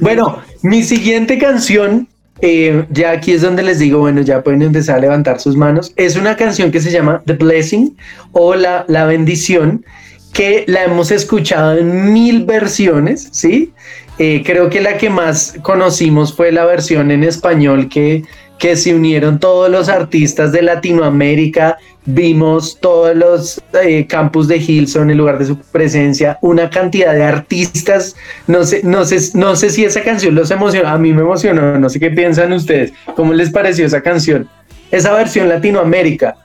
Bueno, 0.00 0.40
mi 0.62 0.82
siguiente 0.82 1.38
canción, 1.38 2.08
eh, 2.40 2.84
ya 2.90 3.12
aquí 3.12 3.32
es 3.32 3.42
donde 3.42 3.62
les 3.62 3.78
digo, 3.78 4.00
bueno, 4.00 4.20
ya 4.20 4.42
pueden 4.42 4.62
empezar 4.62 4.96
a 4.96 5.00
levantar 5.00 5.40
sus 5.40 5.56
manos. 5.56 5.92
Es 5.96 6.16
una 6.16 6.36
canción 6.36 6.70
que 6.70 6.80
se 6.80 6.90
llama 6.90 7.22
The 7.26 7.34
Blessing 7.34 7.96
o 8.32 8.54
La, 8.54 8.84
la 8.88 9.04
Bendición, 9.06 9.84
que 10.32 10.64
la 10.66 10.84
hemos 10.84 11.10
escuchado 11.10 11.78
en 11.78 12.12
mil 12.12 12.44
versiones, 12.44 13.28
¿sí? 13.32 13.72
Eh, 14.18 14.42
creo 14.44 14.68
que 14.70 14.80
la 14.80 14.98
que 14.98 15.10
más 15.10 15.54
conocimos 15.62 16.34
fue 16.34 16.52
la 16.52 16.64
versión 16.64 17.10
en 17.10 17.24
español 17.24 17.88
que, 17.88 18.24
que 18.62 18.76
se 18.76 18.94
unieron 18.94 19.40
todos 19.40 19.68
los 19.68 19.88
artistas 19.88 20.52
de 20.52 20.62
Latinoamérica. 20.62 21.78
Vimos 22.06 22.78
todos 22.80 23.16
los 23.16 23.60
eh, 23.82 24.06
campus 24.06 24.46
de 24.46 24.58
Hilson 24.58 25.10
en 25.10 25.18
lugar 25.18 25.40
de 25.40 25.46
su 25.46 25.58
presencia, 25.58 26.38
una 26.42 26.70
cantidad 26.70 27.12
de 27.12 27.24
artistas. 27.24 28.14
No 28.46 28.62
sé, 28.62 28.82
no 28.84 29.04
sé, 29.04 29.18
no 29.36 29.56
sé 29.56 29.68
si 29.68 29.84
esa 29.84 30.04
canción 30.04 30.36
los 30.36 30.52
emocionó. 30.52 30.88
A 30.88 30.96
mí 30.96 31.12
me 31.12 31.22
emocionó. 31.22 31.76
No 31.76 31.88
sé 31.88 31.98
qué 31.98 32.10
piensan 32.10 32.52
ustedes. 32.52 32.92
¿Cómo 33.16 33.32
les 33.32 33.50
pareció 33.50 33.84
esa 33.84 34.00
canción? 34.00 34.48
Esa 34.92 35.12
versión 35.12 35.48
Latinoamérica. 35.48 36.36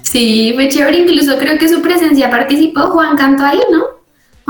sí, 0.00 0.52
fue 0.54 0.70
chévere. 0.70 1.00
Incluso 1.00 1.36
creo 1.36 1.58
que 1.58 1.68
su 1.68 1.82
presencia 1.82 2.30
participó. 2.30 2.80
Juan 2.92 3.14
cantó 3.14 3.44
ahí, 3.44 3.60
¿no? 3.70 3.97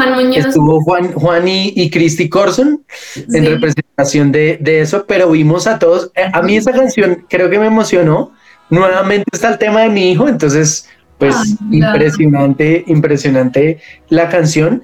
Juan 0.05 0.15
Muñoz. 0.15 0.47
Estuvo 0.47 0.81
Juan, 0.83 1.13
Juan 1.13 1.47
y, 1.49 1.73
y 1.77 1.91
Christy 1.91 2.29
Corson 2.29 2.83
en 3.17 3.31
Sí. 3.45 3.49
representación 3.49 4.33
de, 4.33 4.59
de 4.61 4.81
eso, 4.81 5.05
pero 5.07 5.31
vimos 5.31 5.67
a 5.67 5.79
todos. 5.79 6.11
eh, 6.15 6.31
A 6.33 6.43
mí 6.43 6.57
esa 6.57 6.73
canción 6.73 7.25
creo 7.29 7.51
que 7.51 7.59
me 7.59 7.67
emocionó. 7.67 8.33
Nuevamente 8.71 9.25
está 9.33 9.49
el 9.51 9.59
tema 9.59 9.81
de 9.83 9.89
mi 9.89 10.11
hijo, 10.13 10.29
entonces, 10.29 10.89
pues 11.19 11.35
Ay, 11.37 11.79
impresionante, 11.79 12.85
impresionante 12.87 13.81
la 14.09 14.29
canción. 14.29 14.83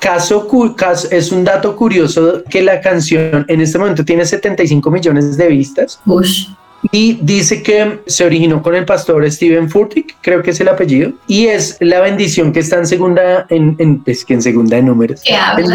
Caso, 0.00 0.46
caso- 0.76 1.08
es 1.10 1.32
un 1.32 1.44
dato 1.44 1.76
curioso 1.76 2.42
que 2.50 2.62
la 2.62 2.80
canción 2.80 3.44
en 3.48 3.60
este 3.60 3.78
momento 3.78 4.04
tiene 4.04 4.24
75 4.26 4.90
millones 4.90 5.36
de 5.36 5.48
vistas 5.48 5.98
Ush. 6.04 6.48
Y 6.92 7.18
dice 7.22 7.62
que 7.62 8.00
se 8.06 8.24
originó 8.24 8.62
con 8.62 8.74
el 8.74 8.84
pastor 8.84 9.30
Steven 9.30 9.68
Furtick, 9.70 10.16
creo 10.20 10.42
que 10.42 10.50
es 10.50 10.60
el 10.60 10.68
apellido, 10.68 11.12
y 11.26 11.46
es 11.46 11.76
la 11.80 12.00
bendición 12.00 12.52
que 12.52 12.60
está 12.60 12.78
en 12.78 12.86
segunda, 12.86 13.46
en, 13.50 13.74
en, 13.78 14.02
pues 14.04 14.24
que 14.24 14.34
en 14.34 14.42
segunda 14.42 14.76
de 14.76 14.82
números. 14.82 15.22
¿Qué 15.24 15.34
El 15.58 15.72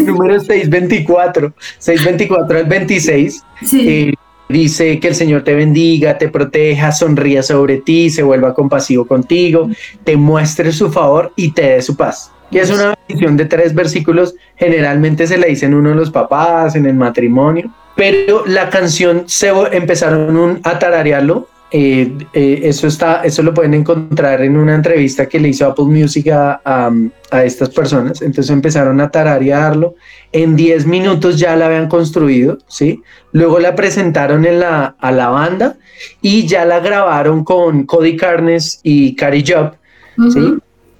el 0.00 0.06
número 0.06 0.38
624, 0.40 1.52
624 1.78 2.58
al 2.58 2.64
26, 2.66 3.42
Sí. 3.64 3.88
eh, 3.88 4.14
dice 4.48 4.98
que 4.98 5.08
el 5.08 5.14
Señor 5.14 5.44
te 5.44 5.54
bendiga, 5.54 6.18
te 6.18 6.28
proteja, 6.28 6.92
sonría 6.92 7.42
sobre 7.42 7.78
ti, 7.78 8.10
se 8.10 8.22
vuelva 8.22 8.52
compasivo 8.54 9.06
contigo, 9.06 9.68
te 10.04 10.16
muestre 10.16 10.72
su 10.72 10.90
favor 10.90 11.32
y 11.36 11.52
te 11.52 11.62
dé 11.62 11.82
su 11.82 11.96
paz. 11.96 12.32
Y 12.50 12.58
es 12.58 12.68
una 12.70 12.96
bendición 13.06 13.36
de 13.36 13.44
tres 13.44 13.74
versículos, 13.74 14.34
generalmente 14.56 15.26
se 15.28 15.38
la 15.38 15.46
dicen 15.46 15.72
uno 15.72 15.90
de 15.90 15.94
los 15.94 16.10
papás 16.10 16.74
en 16.74 16.84
el 16.86 16.94
matrimonio, 16.94 17.70
pero 18.00 18.44
la 18.46 18.70
canción 18.70 19.24
se 19.26 19.48
empezaron 19.72 20.60
a 20.64 20.78
tararearlo. 20.78 21.48
eh, 21.72 22.10
eh, 22.32 22.60
eso 22.64 22.86
está, 22.88 23.22
eso 23.22 23.42
lo 23.44 23.52
pueden 23.54 23.74
encontrar 23.74 24.40
en 24.42 24.56
una 24.56 24.74
entrevista 24.74 25.26
que 25.28 25.38
le 25.38 25.48
hizo 25.50 25.66
Apple 25.66 25.84
Music 25.84 26.26
a, 26.28 26.60
a- 26.64 27.44
estas 27.44 27.68
personas. 27.70 28.22
Entonces 28.22 28.50
empezaron 28.50 29.00
a 29.00 29.08
tararearlo. 29.10 29.94
En 30.32 30.56
10 30.56 30.86
minutos 30.86 31.38
ya 31.38 31.54
la 31.56 31.66
habían 31.66 31.88
construido, 31.88 32.58
¿sí? 32.66 33.02
Luego 33.32 33.60
la 33.60 33.74
presentaron 33.76 34.44
en 34.46 34.60
la, 34.60 34.96
a 34.98 35.12
la 35.12 35.28
banda 35.28 35.76
y 36.22 36.46
ya 36.48 36.64
la 36.64 36.80
grabaron 36.80 37.44
con 37.44 37.84
Cody 37.84 38.16
Carnes 38.16 38.80
y 38.82 39.14
Cary 39.14 39.44
Job, 39.46 39.74
¿sí? 40.32 40.40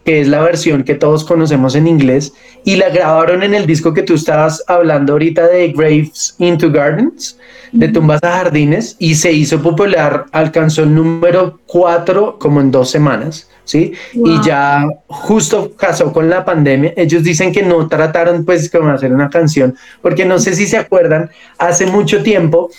Que 0.04 0.20
es 0.20 0.28
la 0.28 0.40
versión 0.40 0.82
que 0.82 0.94
todos 0.94 1.24
conocemos 1.24 1.74
en 1.74 1.86
inglés, 1.86 2.32
y 2.64 2.76
la 2.76 2.88
grabaron 2.90 3.42
en 3.42 3.54
el 3.54 3.66
disco 3.66 3.92
que 3.94 4.02
tú 4.02 4.14
estabas 4.14 4.62
hablando 4.66 5.12
ahorita 5.12 5.46
de 5.48 5.68
Graves 5.72 6.34
into 6.38 6.70
Gardens, 6.70 7.38
de 7.72 7.88
tumbas 7.88 8.22
a 8.22 8.32
jardines, 8.32 8.96
y 8.98 9.14
se 9.14 9.32
hizo 9.32 9.62
popular, 9.62 10.26
alcanzó 10.32 10.82
el 10.82 10.94
número 10.94 11.60
4 11.66 12.38
como 12.38 12.60
en 12.60 12.70
dos 12.70 12.90
semanas. 12.90 13.48
¿sí? 13.70 13.92
Y 14.12 14.42
ya 14.42 14.84
justo 15.06 15.72
casó 15.76 16.12
con 16.12 16.28
la 16.28 16.44
pandemia. 16.44 16.92
Ellos 16.96 17.22
dicen 17.22 17.52
que 17.52 17.62
no 17.62 17.86
trataron 17.86 18.44
pues 18.44 18.68
como 18.68 18.90
hacer 18.90 19.12
una 19.12 19.30
canción, 19.30 19.76
porque 20.02 20.24
no 20.24 20.40
sé 20.40 20.54
si 20.54 20.66
se 20.66 20.76
acuerdan, 20.76 21.30
hace 21.56 21.86
mucho 21.86 22.22
tiempo, 22.22 22.70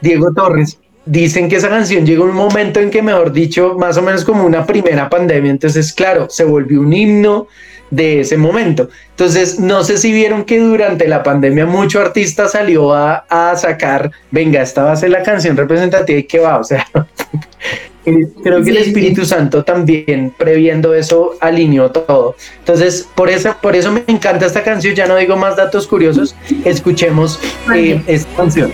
Diego 0.00 0.32
Torres 0.32 0.78
dicen 1.04 1.48
que 1.48 1.56
esa 1.56 1.68
canción 1.68 2.06
llegó 2.06 2.24
un 2.24 2.34
momento 2.34 2.80
en 2.80 2.90
que, 2.90 3.02
mejor 3.02 3.32
dicho, 3.32 3.74
más 3.78 3.96
o 3.96 4.02
menos 4.02 4.24
como 4.24 4.44
una 4.44 4.66
primera 4.66 5.08
pandemia, 5.08 5.50
entonces, 5.50 5.92
claro, 5.92 6.28
se 6.30 6.44
volvió 6.44 6.80
un 6.80 6.92
himno 6.92 7.48
de 7.90 8.20
ese 8.20 8.38
momento. 8.38 8.88
Entonces, 9.10 9.60
no 9.60 9.84
sé 9.84 9.98
si 9.98 10.12
vieron 10.12 10.44
que 10.44 10.58
durante 10.58 11.06
la 11.06 11.22
pandemia 11.22 11.66
mucho 11.66 12.00
artista 12.00 12.48
salió 12.48 12.94
a, 12.94 13.26
a 13.28 13.54
sacar, 13.56 14.10
venga, 14.30 14.62
esta 14.62 14.84
va 14.84 14.92
a 14.92 14.96
ser 14.96 15.10
la 15.10 15.22
canción 15.22 15.56
representativa 15.56 16.18
y 16.18 16.24
que 16.24 16.38
va, 16.38 16.58
o 16.58 16.64
sea, 16.64 16.86
creo 18.04 18.64
que 18.64 18.70
el 18.70 18.78
Espíritu 18.78 19.24
Santo 19.24 19.62
también 19.62 20.32
previendo 20.36 20.94
eso 20.94 21.34
alineó 21.40 21.90
todo. 21.90 22.34
Entonces, 22.60 23.08
por 23.14 23.28
eso, 23.28 23.54
por 23.60 23.76
eso 23.76 23.92
me 23.92 24.04
encanta 24.06 24.46
esta 24.46 24.62
canción, 24.62 24.94
ya 24.94 25.06
no 25.06 25.16
digo 25.16 25.36
más 25.36 25.56
datos 25.56 25.86
curiosos, 25.86 26.34
escuchemos 26.64 27.38
eh, 27.74 28.00
esta 28.06 28.34
canción. 28.36 28.72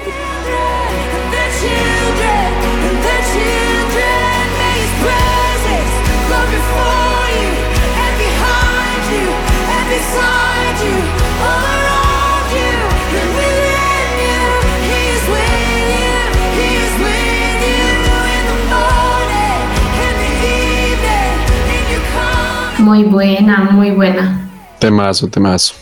Muy 22.79 23.05
buena, 23.05 23.69
muy 23.73 23.91
buena. 23.91 24.49
Temazo, 24.79 25.29
temazo. 25.29 25.75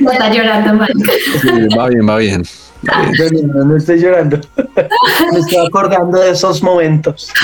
no 0.00 0.10
está 0.12 0.32
llorando, 0.32 0.84
va 1.78 1.88
bien, 1.88 2.08
va 2.08 2.18
bien. 2.18 2.42
No, 2.82 3.76
estoy 3.76 4.00
llorando. 4.00 4.40
Me 5.32 5.38
estoy 5.38 5.66
acordando 5.66 6.18
de 6.18 6.30
esos 6.30 6.62
momentos. 6.62 7.32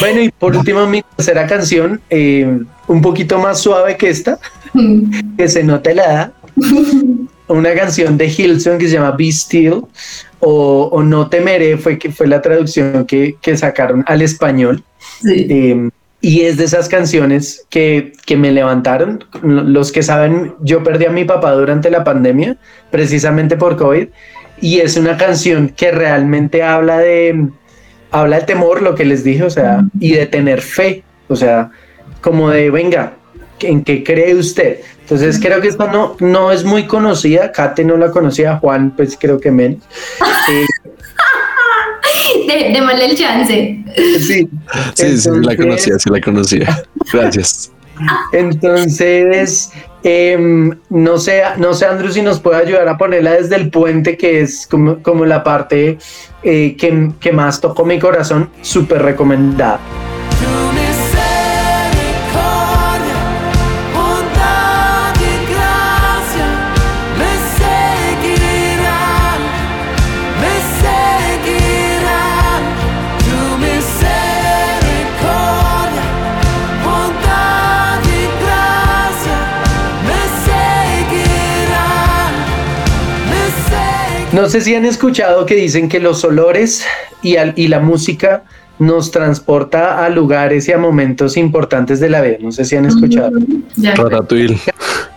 Bueno, 0.00 0.20
y 0.20 0.30
por 0.30 0.56
último, 0.56 0.84
mi 0.86 1.00
tercera 1.00 1.46
canción, 1.46 2.00
eh, 2.10 2.58
un 2.88 3.00
poquito 3.00 3.38
más 3.38 3.60
suave 3.60 3.96
que 3.96 4.10
esta, 4.10 4.38
que 5.38 5.48
se 5.48 5.62
note 5.62 5.94
la 5.94 6.04
edad. 6.04 6.32
Una 7.46 7.72
canción 7.72 8.18
de 8.18 8.26
Hilson 8.26 8.78
que 8.78 8.88
se 8.88 8.94
llama 8.94 9.12
Be 9.12 9.30
Still 9.30 9.84
o, 10.40 11.02
No 11.04 11.28
Temeré, 11.28 11.78
fue, 11.78 11.98
que 11.98 12.10
fue 12.10 12.26
la 12.26 12.42
traducción 12.42 13.06
que, 13.06 13.36
que 13.40 13.56
sacaron 13.56 14.02
al 14.08 14.22
español. 14.22 14.82
Sí. 15.22 15.46
Eh, 15.48 15.90
y 16.26 16.40
es 16.40 16.56
de 16.56 16.64
esas 16.64 16.88
canciones 16.88 17.64
que, 17.70 18.12
que, 18.24 18.36
me 18.36 18.50
levantaron. 18.50 19.22
Los 19.42 19.92
que 19.92 20.02
saben, 20.02 20.56
yo 20.58 20.82
perdí 20.82 21.04
a 21.04 21.10
mi 21.10 21.24
papá 21.24 21.52
durante 21.52 21.88
la 21.88 22.02
pandemia, 22.02 22.56
precisamente 22.90 23.56
por 23.56 23.76
COVID, 23.76 24.08
y 24.60 24.80
es 24.80 24.96
una 24.96 25.16
canción 25.16 25.68
que 25.68 25.92
realmente 25.92 26.64
habla 26.64 26.98
de, 26.98 27.48
habla 28.10 28.44
temor, 28.44 28.82
lo 28.82 28.96
que 28.96 29.04
les 29.04 29.22
dije, 29.22 29.44
o 29.44 29.50
sea, 29.50 29.84
y 30.00 30.14
de 30.14 30.26
tener 30.26 30.62
fe, 30.62 31.04
o 31.28 31.36
sea, 31.36 31.70
como 32.22 32.50
de, 32.50 32.70
venga, 32.70 33.12
¿en 33.60 33.84
qué 33.84 34.02
cree 34.02 34.34
usted? 34.34 34.80
Entonces 35.02 35.38
creo 35.40 35.60
que 35.60 35.68
esta 35.68 35.86
no, 35.92 36.16
no 36.18 36.50
es 36.50 36.64
muy 36.64 36.88
conocida, 36.88 37.52
Kate 37.52 37.84
no 37.84 37.96
la 37.96 38.10
conocía, 38.10 38.56
Juan 38.56 38.90
pues 38.96 39.16
creo 39.16 39.38
que 39.38 39.52
menos. 39.52 39.78
Eh, 40.48 40.65
démosle 42.72 43.06
el 43.06 43.16
chance. 43.16 43.84
Sí, 44.18 44.48
sí, 44.94 45.18
sí, 45.18 45.30
la 45.42 45.56
conocía, 45.56 45.98
sí 45.98 46.10
la 46.10 46.20
conocía. 46.20 46.82
Gracias. 47.12 47.72
Entonces, 48.32 49.70
em, 50.02 50.78
no 50.90 51.18
sé, 51.18 51.42
no 51.58 51.72
sé, 51.74 51.86
Andrew, 51.86 52.12
si 52.12 52.22
nos 52.22 52.40
puede 52.40 52.60
ayudar 52.60 52.88
a 52.88 52.98
ponerla 52.98 53.32
desde 53.32 53.56
el 53.56 53.70
puente, 53.70 54.16
que 54.16 54.42
es 54.42 54.66
como, 54.66 55.02
como 55.02 55.24
la 55.24 55.42
parte 55.42 55.98
eh, 56.42 56.76
que, 56.78 57.10
que 57.18 57.32
más 57.32 57.60
tocó 57.60 57.84
mi 57.84 57.98
corazón, 57.98 58.50
súper 58.60 59.02
recomendada. 59.02 59.80
No 84.36 84.50
sé 84.50 84.60
si 84.60 84.74
han 84.74 84.84
escuchado 84.84 85.46
que 85.46 85.54
dicen 85.54 85.88
que 85.88 85.98
los 85.98 86.22
olores 86.22 86.84
y, 87.22 87.36
y 87.54 87.68
la 87.68 87.80
música 87.80 88.44
nos 88.78 89.10
transporta 89.10 90.04
a 90.04 90.10
lugares 90.10 90.68
y 90.68 90.72
a 90.72 90.78
momentos 90.78 91.38
importantes 91.38 92.00
de 92.00 92.10
la 92.10 92.20
vida. 92.20 92.36
No 92.40 92.52
sé 92.52 92.66
si 92.66 92.76
han 92.76 92.84
escuchado. 92.84 93.30
Ratatouille. 93.78 94.60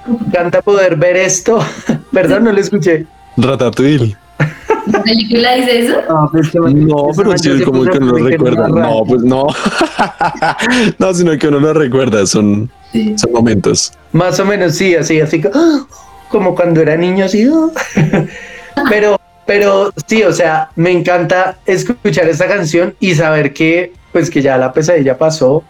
Me 0.08 0.28
encanta 0.28 0.62
poder 0.62 0.96
ver 0.96 1.18
esto. 1.18 1.60
Perdón, 2.14 2.46
no 2.46 2.54
lo 2.54 2.62
escuché. 2.62 3.08
Ratatouille. 3.36 4.16
¿La 4.88 5.04
película 5.04 5.56
dice 5.56 5.80
eso? 5.80 5.98
No, 6.08 6.30
pues, 6.32 6.56
no 6.56 7.08
pero 7.14 7.38
sí, 7.38 7.62
como 7.66 7.84
que 7.84 7.98
uno 7.98 8.18
lo 8.18 8.26
recuerda. 8.26 8.70
No, 8.70 9.04
pues 9.06 9.22
no. 9.22 9.48
no, 10.98 11.14
sino 11.14 11.38
que 11.38 11.46
uno 11.50 11.60
lo 11.60 11.74
recuerda. 11.74 12.26
Son, 12.26 12.72
son 13.18 13.32
momentos. 13.34 13.92
Más 14.14 14.40
o 14.40 14.46
menos, 14.46 14.76
sí, 14.76 14.96
así, 14.96 15.20
así 15.20 15.44
como 16.30 16.56
cuando 16.56 16.80
era 16.80 16.96
niño, 16.96 17.26
así. 17.26 17.46
Pero, 18.89 19.20
pero 19.46 19.92
sí, 20.08 20.24
o 20.24 20.32
sea, 20.32 20.70
me 20.76 20.92
encanta 20.92 21.58
escuchar 21.65 22.28
esta 22.28 22.48
canción 22.48 22.96
y 23.00 23.15
saber 23.15 23.54
que, 23.54 23.94
pues, 24.12 24.30
que 24.30 24.42
ya 24.42 24.58
la 24.58 24.72
pesadilla 24.74 25.18
pasó 25.18 25.63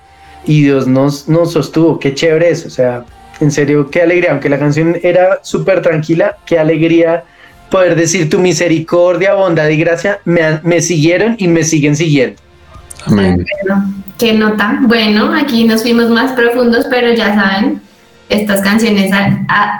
y 0.45 0.63
Dios 0.63 0.87
nos, 0.87 1.27
nos 1.27 1.53
sostuvo. 1.53 1.99
Qué 1.99 2.13
chévere 2.13 2.49
es, 2.49 2.65
o 2.65 2.69
sea, 2.69 3.05
en 3.39 3.51
serio, 3.51 3.89
qué 3.89 4.01
alegría. 4.01 4.31
Aunque 4.31 4.49
la 4.49 4.59
canción 4.59 4.97
era 5.01 5.39
súper 5.43 5.81
tranquila, 5.81 6.37
qué 6.45 6.59
alegría 6.59 7.23
poder 7.69 7.95
decir 7.95 8.29
tu 8.29 8.39
misericordia, 8.39 9.35
bondad 9.35 9.69
y 9.69 9.77
gracia 9.77 10.19
me, 10.25 10.59
me 10.63 10.81
siguieron 10.81 11.35
y 11.37 11.47
me 11.47 11.63
siguen 11.63 11.95
siguiendo. 11.95 12.41
Amén. 13.05 13.45
qué 14.17 14.33
nota. 14.33 14.79
Bueno, 14.81 15.33
aquí 15.33 15.63
nos 15.63 15.83
fuimos 15.83 16.09
más 16.09 16.33
profundos, 16.33 16.85
pero 16.89 17.13
ya 17.13 17.33
saben, 17.35 17.81
estas 18.27 18.61
canciones 18.61 19.11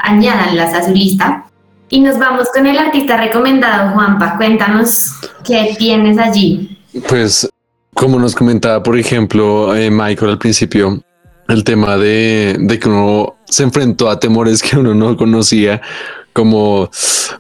añadanlas 0.04 0.74
a 0.74 0.84
su 0.84 0.92
lista. 0.92 1.46
Y 1.90 2.02
nos 2.02 2.20
vamos 2.20 2.48
con 2.54 2.68
el 2.68 2.78
artista 2.78 3.18
recomendado, 3.18 3.94
Juanpa. 3.94 4.38
Cuéntanos 4.38 5.14
qué 5.44 5.76
tienes 5.78 6.18
allí. 6.18 6.78
Pues, 7.08 7.50
como 7.96 8.20
nos 8.20 8.36
comentaba, 8.36 8.84
por 8.84 8.98
ejemplo, 8.98 9.76
eh, 9.76 9.90
Michael 9.90 10.32
al 10.32 10.38
principio, 10.38 11.02
el 11.48 11.64
tema 11.64 11.98
de, 11.98 12.58
de, 12.60 12.80
que 12.80 12.88
uno 12.88 13.38
se 13.46 13.64
enfrentó 13.64 14.10
a 14.10 14.20
temores 14.20 14.62
que 14.62 14.78
uno 14.78 14.94
no 14.94 15.18
conocía, 15.18 15.82
como 16.32 16.90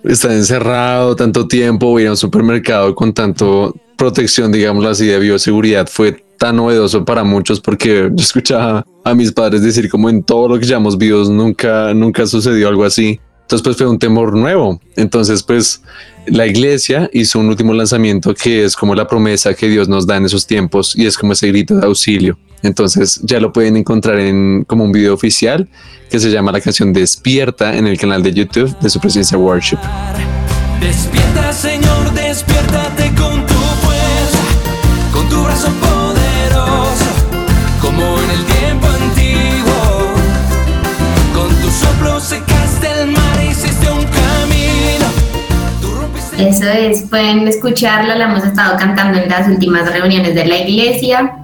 estar 0.04 0.32
encerrado 0.32 1.16
tanto 1.16 1.48
tiempo, 1.48 2.00
ir 2.00 2.08
a 2.08 2.12
un 2.12 2.18
supermercado 2.18 2.96
con 2.96 3.14
tanto 3.14 3.76
protección, 3.96 4.52
digamos 4.52 4.86
así, 4.86 5.06
de 5.06 5.20
bioseguridad, 5.20 5.88
fue 5.88 6.24
tan 6.40 6.56
novedoso 6.56 7.06
para 7.06 7.24
muchos 7.24 7.60
porque 7.60 8.10
yo 8.12 8.24
escuchaba 8.24 8.86
a 9.04 9.14
mis 9.14 9.32
padres 9.32 9.62
decir 9.62 9.90
como 9.90 10.10
en 10.10 10.24
todo 10.24 10.48
lo 10.48 10.60
que 10.60 10.66
llamamos 10.66 10.98
videos 10.98 11.30
nunca, 11.30 11.94
nunca 11.94 12.26
sucedió 12.26 12.70
algo 12.70 12.86
así. 12.86 13.20
Entonces, 13.50 13.64
pues 13.64 13.78
fue 13.78 13.88
un 13.88 13.98
temor 13.98 14.38
nuevo. 14.38 14.80
Entonces, 14.96 15.42
pues 15.42 15.82
la 16.28 16.46
iglesia 16.46 17.10
hizo 17.12 17.40
un 17.40 17.48
último 17.48 17.74
lanzamiento 17.74 18.36
que 18.36 18.64
es 18.64 18.76
como 18.76 18.94
la 18.94 19.08
promesa 19.08 19.56
que 19.56 19.68
Dios 19.68 19.90
nos 19.90 20.06
da 20.06 20.18
en 20.18 20.26
esos 20.26 20.46
tiempos 20.46 20.96
y 20.96 21.08
es 21.08 21.18
como 21.18 21.34
ese 21.34 21.48
grito 21.48 21.76
de 21.76 21.88
auxilio. 21.88 22.38
Entonces, 22.62 23.20
ya 23.24 23.40
lo 23.40 23.52
pueden 23.52 23.76
encontrar 23.76 24.20
en 24.20 24.66
como 24.66 24.84
un 24.84 24.92
video 24.92 25.16
oficial 25.16 25.68
que 26.12 26.20
se 26.20 26.30
llama 26.30 26.52
la 26.52 26.62
canción 26.62 26.94
Despierta 26.94 27.76
en 27.76 27.88
el 27.88 27.98
canal 27.98 28.22
de 28.22 28.34
YouTube 28.34 28.78
de 28.82 28.90
su 28.92 29.00
presencia 29.00 29.36
Worship. 29.36 29.80
Despierta, 30.80 31.52
Señor, 31.52 32.14
despiértate 32.14 33.08
con 33.16 33.48
tu 33.48 33.56
fuerza, 33.82 35.12
con 35.12 35.28
tu 35.28 35.44
brazo 35.44 35.70
Eso 46.40 46.66
es, 46.66 47.04
pueden 47.04 47.48
escucharla, 47.48 48.16
la 48.16 48.26
hemos 48.26 48.46
estado 48.46 48.78
cantando 48.78 49.20
en 49.20 49.30
las 49.30 49.48
últimas 49.48 49.92
reuniones 49.92 50.36
de 50.36 50.46
la 50.46 50.58
iglesia. 50.60 51.36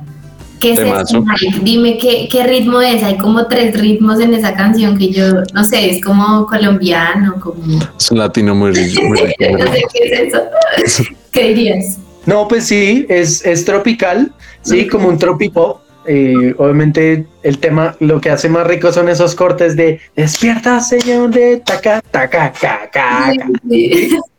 ¿Qué 0.60 0.72
es 0.72 0.80
eso, 0.80 1.24
Dime 1.62 1.98
¿qué, 1.98 2.30
qué, 2.32 2.44
ritmo 2.44 2.80
es. 2.82 3.04
Hay 3.04 3.18
como 3.18 3.46
tres 3.48 3.78
ritmos 3.80 4.20
en 4.22 4.34
esa 4.34 4.56
canción 4.56 4.98
que 4.98 5.12
yo, 5.12 5.44
no 5.54 5.64
sé, 5.66 5.92
es 5.92 6.04
como 6.04 6.46
colombiano, 6.46 7.36
como... 7.42 7.80
Es 8.00 8.10
un 8.10 8.20
latino 8.20 8.56
muy 8.56 8.72
rico. 8.72 9.02
no 9.10 9.18
sé 9.18 9.82
qué 9.94 10.04
es 10.04 10.34
eso. 10.34 11.14
¿Qué 11.32 11.50
dirías? 11.50 11.98
No, 12.26 12.48
pues 12.48 12.66
sí, 12.66 13.06
es, 13.10 13.46
es 13.46 13.66
tropical, 13.66 14.34
sí, 14.62 14.88
como 14.88 15.10
un 15.10 15.20
tropipo. 15.20 15.82
Eh, 16.08 16.54
obviamente 16.58 17.26
el 17.44 17.58
tema, 17.60 17.96
lo 18.00 18.22
que 18.22 18.30
hace 18.30 18.50
más 18.50 18.68
rico 18.68 18.92
son 18.92 19.10
esos 19.10 19.36
cortes 19.36 19.76
de 19.76 20.00
despierta, 20.16 20.80
señor 20.80 21.30
de 21.32 21.58
taca, 21.58 22.02
taca, 22.02 22.52
caca. 22.52 23.34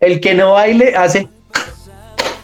El 0.00 0.20
que 0.20 0.34
no 0.34 0.52
baile 0.52 0.94
hace, 0.96 1.28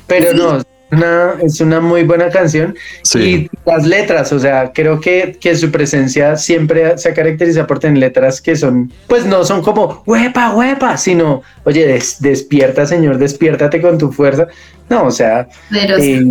pero 0.07 0.33
no, 0.35 0.63
una, 0.93 1.35
es 1.43 1.61
una 1.61 1.81
muy 1.81 2.05
buena 2.05 2.29
canción. 2.29 2.75
Y 3.15 3.49
las 3.65 3.87
letras, 3.87 4.33
o 4.33 4.39
sea, 4.39 4.73
creo 4.73 5.01
que, 5.01 5.37
que 5.41 5.57
su 5.57 5.71
presencia 5.71 6.37
siempre 6.37 6.97
se 6.99 7.13
caracteriza 7.15 7.67
por 7.67 7.79
tener 7.79 7.99
letras 7.99 8.41
que 8.41 8.55
son, 8.55 8.93
pues 9.07 9.25
no 9.27 9.45
son 9.45 9.63
como 9.63 10.03
huepa, 10.07 10.55
huepa, 10.55 10.97
sino, 10.97 11.43
oye, 11.65 11.99
despierta, 12.21 12.87
señor, 12.87 13.19
despiértate 13.19 13.81
con 13.81 13.99
tu 13.99 14.13
fuerza. 14.13 14.47
No, 14.89 15.05
o 15.07 15.11
sea, 15.11 15.49
eh, 15.75 16.23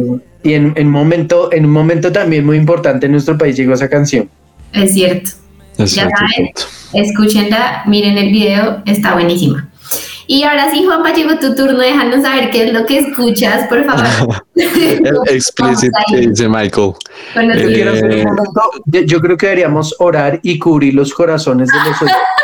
y 0.44 0.54
en, 0.54 0.74
en, 0.76 0.90
momento, 0.90 1.52
en 1.52 1.66
un 1.66 1.72
momento 1.72 2.12
también 2.12 2.46
muy 2.46 2.58
importante 2.58 3.08
en 3.08 3.14
nuestro 3.14 3.38
país 3.38 3.58
llegó 3.58 3.74
esa 3.74 3.90
canción. 3.90 4.30
Es 4.74 4.94
cierto. 4.94 5.32
ya 5.78 6.10
saben, 6.10 6.52
escúchenla, 6.94 7.84
miren 7.88 8.18
el 8.18 8.32
video, 8.32 8.84
está 8.86 9.14
buenísima. 9.14 9.71
Y 10.32 10.44
ahora 10.44 10.72
sí, 10.72 10.86
Juanpa, 10.86 11.12
llegó 11.12 11.38
tu 11.40 11.56
turno, 11.56 11.80
déjanos 11.80 12.22
saber 12.22 12.52
qué 12.52 12.68
es 12.68 12.74
lo 12.74 12.86
que 12.86 13.00
escuchas, 13.00 13.68
por 13.68 13.84
favor. 13.84 14.46
Explicit 15.28 15.92
dice 16.10 16.48
Michael. 16.48 16.94
Eh, 17.36 18.24
yo 19.06 19.20
creo 19.20 19.36
que 19.36 19.48
deberíamos 19.48 19.94
orar 20.00 20.40
y 20.42 20.58
cubrir 20.58 20.94
los 20.94 21.14
corazones 21.14 21.68
de 21.68 21.80
los 21.80 21.98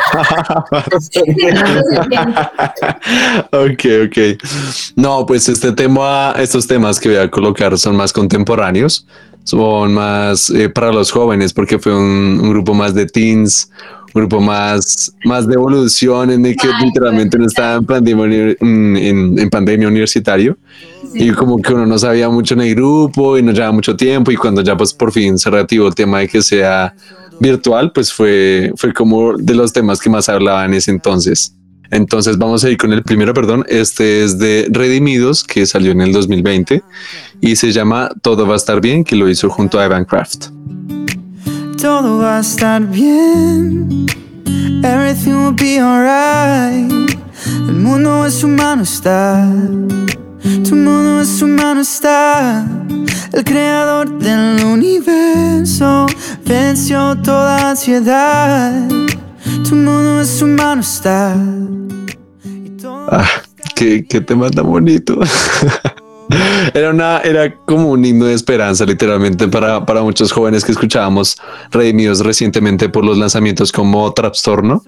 ok, 3.52 3.84
ok. 4.04 4.18
No, 4.94 5.24
pues 5.24 5.48
este 5.48 5.72
tema, 5.72 6.34
estos 6.38 6.66
temas 6.66 7.00
que 7.00 7.08
voy 7.08 7.16
a 7.16 7.30
colocar 7.30 7.78
son 7.78 7.96
más 7.96 8.12
contemporáneos, 8.12 9.06
son 9.44 9.94
más 9.94 10.50
eh, 10.50 10.68
para 10.68 10.92
los 10.92 11.10
jóvenes, 11.10 11.54
porque 11.54 11.78
fue 11.78 11.96
un, 11.96 12.38
un 12.38 12.50
grupo 12.50 12.74
más 12.74 12.92
de 12.92 13.06
teens, 13.06 13.70
grupo 14.18 14.40
más, 14.40 15.14
más 15.24 15.46
de 15.46 15.54
evolución 15.54 16.30
en 16.30 16.44
el 16.44 16.56
que 16.56 16.68
literalmente 16.82 17.38
no 17.38 17.46
estaba 17.46 17.76
en 17.76 17.86
pandemia, 17.86 18.56
en, 18.60 19.50
pandemia 19.50 19.88
universitario 19.88 20.56
y 21.14 21.30
como 21.30 21.60
que 21.60 21.72
uno 21.72 21.86
no 21.86 21.98
sabía 21.98 22.28
mucho 22.28 22.54
en 22.54 22.62
el 22.62 22.74
grupo 22.74 23.38
y 23.38 23.42
no 23.42 23.52
llevaba 23.52 23.72
mucho 23.72 23.96
tiempo 23.96 24.30
y 24.30 24.36
cuando 24.36 24.62
ya 24.62 24.76
pues 24.76 24.92
por 24.92 25.12
fin 25.12 25.38
se 25.38 25.50
reactivó 25.50 25.88
el 25.88 25.94
tema 25.94 26.20
de 26.20 26.28
que 26.28 26.42
sea 26.42 26.94
virtual 27.40 27.92
pues 27.92 28.12
fue, 28.12 28.72
fue 28.76 28.92
como 28.92 29.36
de 29.36 29.54
los 29.54 29.72
temas 29.72 30.00
que 30.00 30.10
más 30.10 30.28
hablaba 30.28 30.64
en 30.64 30.74
ese 30.74 30.90
entonces. 30.90 31.54
Entonces 31.90 32.36
vamos 32.36 32.64
a 32.64 32.70
ir 32.70 32.76
con 32.76 32.92
el 32.92 33.02
primero, 33.02 33.32
perdón. 33.32 33.64
Este 33.68 34.22
es 34.22 34.38
de 34.38 34.66
Redimidos, 34.70 35.42
que 35.42 35.64
salió 35.64 35.92
en 35.92 36.02
el 36.02 36.12
2020 36.12 36.82
y 37.40 37.56
se 37.56 37.72
llama 37.72 38.10
Todo 38.20 38.46
va 38.46 38.54
a 38.54 38.56
estar 38.56 38.80
bien, 38.80 39.04
que 39.04 39.16
lo 39.16 39.28
hizo 39.28 39.48
junto 39.48 39.78
a 39.78 39.86
Evan 39.86 40.04
Craft. 40.04 40.57
Todo 41.80 42.18
va 42.18 42.38
a 42.38 42.40
estar 42.40 42.82
bien. 42.82 44.06
Everything 44.82 45.34
will 45.34 45.54
be 45.54 45.78
alright. 45.78 46.90
El 47.68 47.74
mundo 47.74 48.26
es 48.26 48.42
humano 48.42 48.82
está. 48.82 49.48
Tu 50.42 50.74
mundo 50.74 51.20
es 51.20 51.40
humano 51.40 51.80
está. 51.80 52.66
El 53.32 53.44
creador 53.44 54.18
del 54.18 54.64
universo 54.64 56.06
venció 56.44 57.16
toda 57.22 57.70
ansiedad. 57.70 58.88
Tu 59.68 59.74
mundo 59.76 60.20
es 60.20 60.42
humano 60.42 60.80
está. 60.80 61.36
Ah, 63.10 63.28
qué, 63.76 64.04
qué 64.04 64.20
tema 64.20 64.50
tan 64.50 64.66
bonito. 64.66 65.20
Era 66.74 66.90
una, 66.90 67.18
era 67.20 67.54
como 67.64 67.90
un 67.90 68.04
himno 68.04 68.26
de 68.26 68.34
esperanza, 68.34 68.84
literalmente, 68.84 69.48
para, 69.48 69.84
para 69.86 70.02
muchos 70.02 70.32
jóvenes 70.32 70.64
que 70.64 70.72
escuchábamos 70.72 71.36
redimidos 71.70 72.20
recientemente 72.20 72.88
por 72.88 73.04
los 73.04 73.16
lanzamientos 73.16 73.72
como 73.72 74.12
Trastorno. 74.12 74.82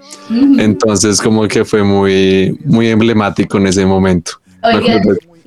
Entonces, 0.58 1.20
como 1.20 1.46
que 1.48 1.64
fue 1.64 1.82
muy, 1.82 2.58
muy 2.64 2.88
emblemático 2.88 3.58
en 3.58 3.68
ese 3.68 3.86
momento. 3.86 4.32
Oye, 4.62 5.00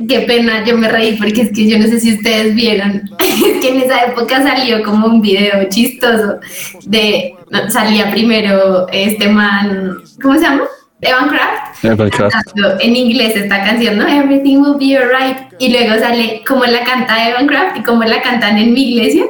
qué 0.08 0.22
pena, 0.22 0.66
yo 0.66 0.78
me 0.78 0.90
reí 0.90 1.16
porque 1.18 1.44
es 1.44 1.52
que 1.52 1.70
yo 1.70 1.78
no 1.78 1.86
sé 1.86 2.00
si 2.00 2.14
ustedes 2.16 2.56
vieron, 2.56 3.04
es 3.20 3.60
que 3.62 3.70
en 3.70 3.82
esa 3.82 4.06
época 4.06 4.42
salió 4.42 4.84
como 4.84 5.08
un 5.08 5.22
video 5.22 5.70
chistoso 5.70 6.40
de, 6.86 7.36
salía 7.70 8.10
primero 8.12 8.88
este 8.92 9.28
man, 9.28 9.98
¿cómo 10.22 10.36
se 10.36 10.42
llama? 10.42 10.64
Evan 11.04 11.30
Craft, 11.30 11.84
Evan 11.84 12.10
Craft. 12.10 12.36
en 12.80 12.96
inglés 12.96 13.36
esta 13.36 13.64
canción, 13.64 13.98
¿no? 13.98 14.08
Everything 14.08 14.58
will 14.58 14.78
be 14.78 14.98
alright. 14.98 15.38
Y 15.60 15.70
luego 15.70 16.00
sale 16.00 16.44
como 16.48 16.66
la 16.66 16.84
canta 16.84 17.30
Evan 17.30 17.48
Craft 17.48 17.78
y 17.78 17.84
como 17.84 18.04
la 18.04 18.22
cantan 18.22 18.58
en 18.58 18.74
mi 18.74 18.92
iglesia. 18.92 19.26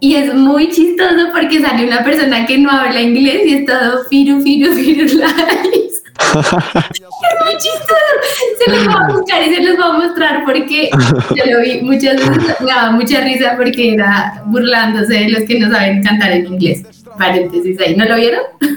Y 0.00 0.16
es 0.16 0.34
muy 0.34 0.68
chistoso 0.70 1.28
porque 1.32 1.60
sale 1.60 1.86
una 1.86 2.02
persona 2.02 2.44
que 2.44 2.58
no 2.58 2.70
habla 2.70 3.00
inglés 3.00 3.42
y 3.46 3.54
es 3.54 3.66
todo 3.66 4.04
firu, 4.10 4.42
firu, 4.42 4.74
firu, 4.74 5.04
es 6.32 7.44
muy 7.44 7.56
chistoso. 7.56 8.12
Se 8.58 8.70
los 8.70 8.86
voy 8.86 8.94
a 8.94 9.12
buscar 9.12 9.42
y 9.42 9.54
se 9.54 9.62
los 9.62 9.76
voy 9.76 9.84
a 9.84 9.92
mostrar 9.92 10.44
porque 10.44 10.90
yo 11.36 11.44
lo 11.46 11.60
vi 11.60 11.80
muchas 11.82 12.16
veces, 12.16 12.60
me 12.60 12.66
daba 12.66 12.90
mucha 12.90 13.20
risa 13.20 13.54
porque 13.56 13.94
era 13.94 14.42
burlándose 14.46 15.14
de 15.14 15.28
los 15.30 15.42
que 15.44 15.60
no 15.60 15.70
saben 15.70 16.02
cantar 16.02 16.32
en 16.32 16.46
inglés. 16.46 16.82
Paréntesis 17.18 17.78
ahí, 17.80 17.96
¿no 17.96 18.04
lo 18.04 18.16
vieron? 18.16 18.40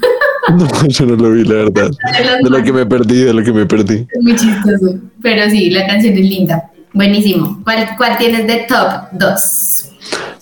No, 0.47 0.67
yo 0.87 1.07
no 1.07 1.15
lo 1.15 1.31
vi, 1.31 1.43
la 1.43 1.55
verdad. 1.55 1.89
De 2.43 2.49
lo 2.51 2.61
que 2.61 2.71
me 2.71 2.85
perdí, 2.85 3.23
de 3.23 3.33
lo 3.33 3.43
que 3.43 3.51
me 3.51 3.65
perdí. 3.65 4.05
muy 4.21 4.35
chistoso. 4.35 4.99
Pero 5.19 5.49
sí, 5.49 5.71
la 5.71 5.87
canción 5.87 6.13
es 6.13 6.19
linda. 6.19 6.71
Buenísimo. 6.93 7.61
¿Cuál, 7.63 7.89
cuál 7.97 8.15
tienes 8.19 8.45
de 8.45 8.67
top 8.69 9.09
2? 9.13 9.91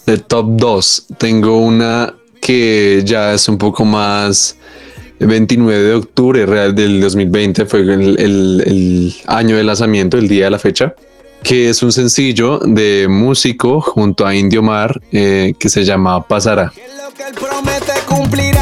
De 0.05 0.17
top 0.17 0.45
2. 0.57 1.05
Tengo 1.17 1.57
una 1.57 2.13
que 2.41 3.01
ya 3.05 3.33
es 3.33 3.47
un 3.47 3.57
poco 3.57 3.85
más. 3.85 4.57
29 5.19 5.83
de 5.83 5.93
octubre 5.93 6.45
real 6.45 6.75
del 6.75 6.99
2020 6.99 7.65
fue 7.65 7.79
el, 7.79 8.19
el, 8.19 9.15
año 9.27 9.55
de 9.55 9.63
lanzamiento, 9.63 10.17
el 10.17 10.27
día 10.27 10.45
de 10.45 10.51
la 10.51 10.59
fecha, 10.59 10.95
que 11.43 11.69
es 11.69 11.81
un 11.81 11.91
sencillo 11.91 12.59
de 12.59 13.07
músico 13.09 13.79
junto 13.79 14.25
a 14.25 14.35
Indio 14.35 14.61
Mar 14.61 15.01
eh, 15.11 15.53
que 15.57 15.69
se 15.69 15.85
llama 15.85 16.27
Pasará. 16.27 16.73
Que 17.23 17.29
él 17.29 17.35
promete 17.35 17.93
cumplirá. 18.05 18.59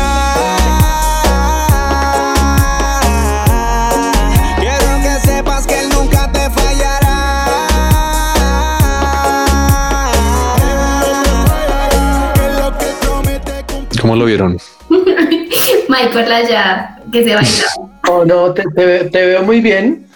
¿Cómo 14.00 14.16
lo 14.16 14.26
vieron? 14.26 14.58
Michael 15.90 16.32
allá, 16.32 17.00
que 17.12 17.24
se 17.24 17.36
baila. 17.36 17.66
Oh, 18.10 18.26
no, 18.26 18.54
te, 18.54 18.64
veo 19.12 19.44
muy 19.44 19.62
bien. 19.62 20.08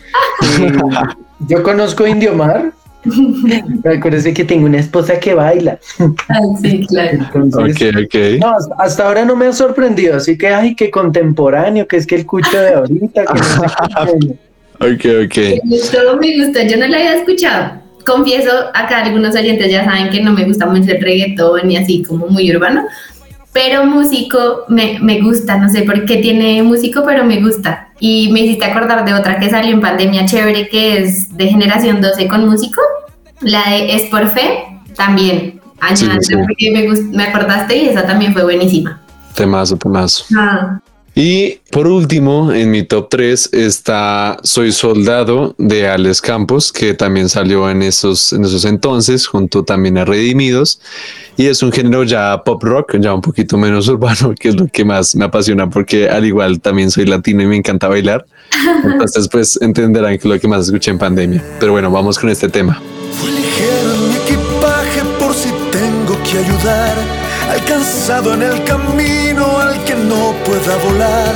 yo 1.39 1.63
conozco 1.63 2.05
Indio 2.05 2.33
Mar. 3.05 3.95
Acuérdese 3.97 4.33
que 4.33 4.43
tengo 4.43 4.65
una 4.65 4.79
esposa 4.79 5.19
que 5.19 5.33
baila. 5.33 5.79
Ah, 6.29 6.39
sí, 6.61 6.85
claro. 6.87 7.19
No, 8.39 8.55
hasta 8.77 9.07
ahora 9.07 9.25
no 9.25 9.35
me 9.35 9.47
ha 9.47 9.53
sorprendido, 9.53 10.17
así 10.17 10.37
que, 10.37 10.47
ay, 10.47 10.75
qué 10.75 10.89
contemporáneo, 10.89 11.87
que 11.87 11.97
es 11.97 12.07
que 12.07 12.15
el 12.15 12.25
cucho 12.25 12.59
de 12.59 12.73
ahorita. 12.73 13.25
Que 13.25 13.33
no 13.33 14.35
Ok, 14.79 15.05
ok. 15.25 15.37
Todo 15.91 16.17
me 16.17 16.37
gusta, 16.37 16.63
yo 16.63 16.77
no 16.77 16.87
lo 16.87 16.95
había 16.95 17.15
escuchado. 17.15 17.81
Confieso, 18.05 18.51
acá 18.73 19.03
algunos 19.03 19.35
oyentes 19.35 19.71
ya 19.71 19.83
saben 19.83 20.09
que 20.09 20.21
no 20.21 20.31
me 20.31 20.45
gusta 20.45 20.65
mucho 20.65 20.91
el 20.91 21.01
reggaetón 21.01 21.71
y 21.71 21.77
así 21.77 22.03
como 22.03 22.27
muy 22.27 22.53
urbano, 22.55 22.83
pero 23.55 23.85
músico 23.85 24.65
me, 24.67 24.99
me, 24.99 25.21
gusta, 25.21 25.57
no 25.57 25.69
sé 25.69 25.83
por 25.83 26.03
qué 26.03 26.17
tiene 26.17 26.61
músico, 26.61 27.03
pero 27.05 27.23
me 27.23 27.39
gusta. 27.39 27.87
Y 28.01 28.29
me 28.33 28.41
hiciste 28.41 28.65
acordar 28.65 29.05
de 29.05 29.13
otra 29.13 29.39
que 29.39 29.49
salió 29.49 29.73
en 29.73 29.79
pandemia 29.79 30.25
chévere, 30.25 30.67
que 30.67 31.01
es 31.01 31.37
de 31.37 31.47
generación 31.47 32.01
12 32.01 32.27
con 32.27 32.49
músico, 32.49 32.81
la 33.39 33.69
de 33.69 33.95
Es 33.95 34.09
por 34.09 34.29
Fe, 34.29 34.81
también. 34.97 35.61
Me, 35.79 36.89
me, 37.13 37.23
acordaste 37.23 37.77
y 37.77 37.87
esa 37.87 38.05
también 38.05 38.33
fue 38.33 38.43
buenísima. 38.43 38.99
Temazo, 39.35 39.77
temazo. 39.77 40.25
Ah. 40.37 40.81
Y 41.17 41.61
por 41.71 41.87
último, 41.87 42.51
en 42.51 42.71
mi 42.71 42.83
top 42.83 43.07
3 43.09 43.53
está 43.53 44.37
Soy 44.43 44.73
Soldado 44.73 45.55
de 45.57 45.87
Alex 45.87 46.19
Campos, 46.19 46.73
que 46.73 46.93
también 46.93 47.29
salió 47.29 47.69
en 47.69 47.83
esos, 47.83 48.33
en 48.33 48.43
esos 48.43 48.65
entonces, 48.65 49.25
junto 49.25 49.63
también 49.63 49.97
a 49.97 50.03
Redimidos. 50.03 50.81
Y 51.37 51.45
es 51.45 51.63
un 51.63 51.71
género 51.71 52.03
ya 52.03 52.43
pop 52.43 52.61
rock, 52.61 52.97
ya 52.99 53.13
un 53.13 53.21
poquito 53.21 53.57
menos 53.57 53.87
urbano, 53.89 54.35
que 54.37 54.49
es 54.49 54.55
lo 54.55 54.67
que 54.67 54.83
más 54.83 55.15
me 55.15 55.23
apasiona, 55.23 55.69
porque 55.69 56.09
al 56.09 56.25
igual 56.25 56.59
también 56.59 56.91
soy 56.91 57.05
latino 57.05 57.43
y 57.43 57.45
me 57.45 57.55
encanta 57.55 57.87
bailar. 57.87 58.25
Entonces, 58.83 59.29
pues 59.29 59.57
entenderán 59.61 60.11
que 60.11 60.17
es 60.17 60.25
lo 60.25 60.37
que 60.37 60.49
más 60.49 60.65
escuché 60.65 60.91
en 60.91 60.97
pandemia. 60.97 61.41
Pero 61.61 61.71
bueno, 61.71 61.89
vamos 61.89 62.19
con 62.19 62.29
este 62.29 62.49
tema. 62.49 62.81
Fue 63.13 63.31
ligero 63.31 63.97
mi 64.09 64.15
equipaje 64.15 65.01
por 65.17 65.33
si 65.33 65.47
tengo 65.71 66.21
que 66.29 66.39
ayudar, 66.39 66.97
alcanzado 67.49 68.33
en 68.33 68.41
el 68.41 68.63
camino 68.65 69.14
pueda 70.59 70.77
volar. 70.77 71.33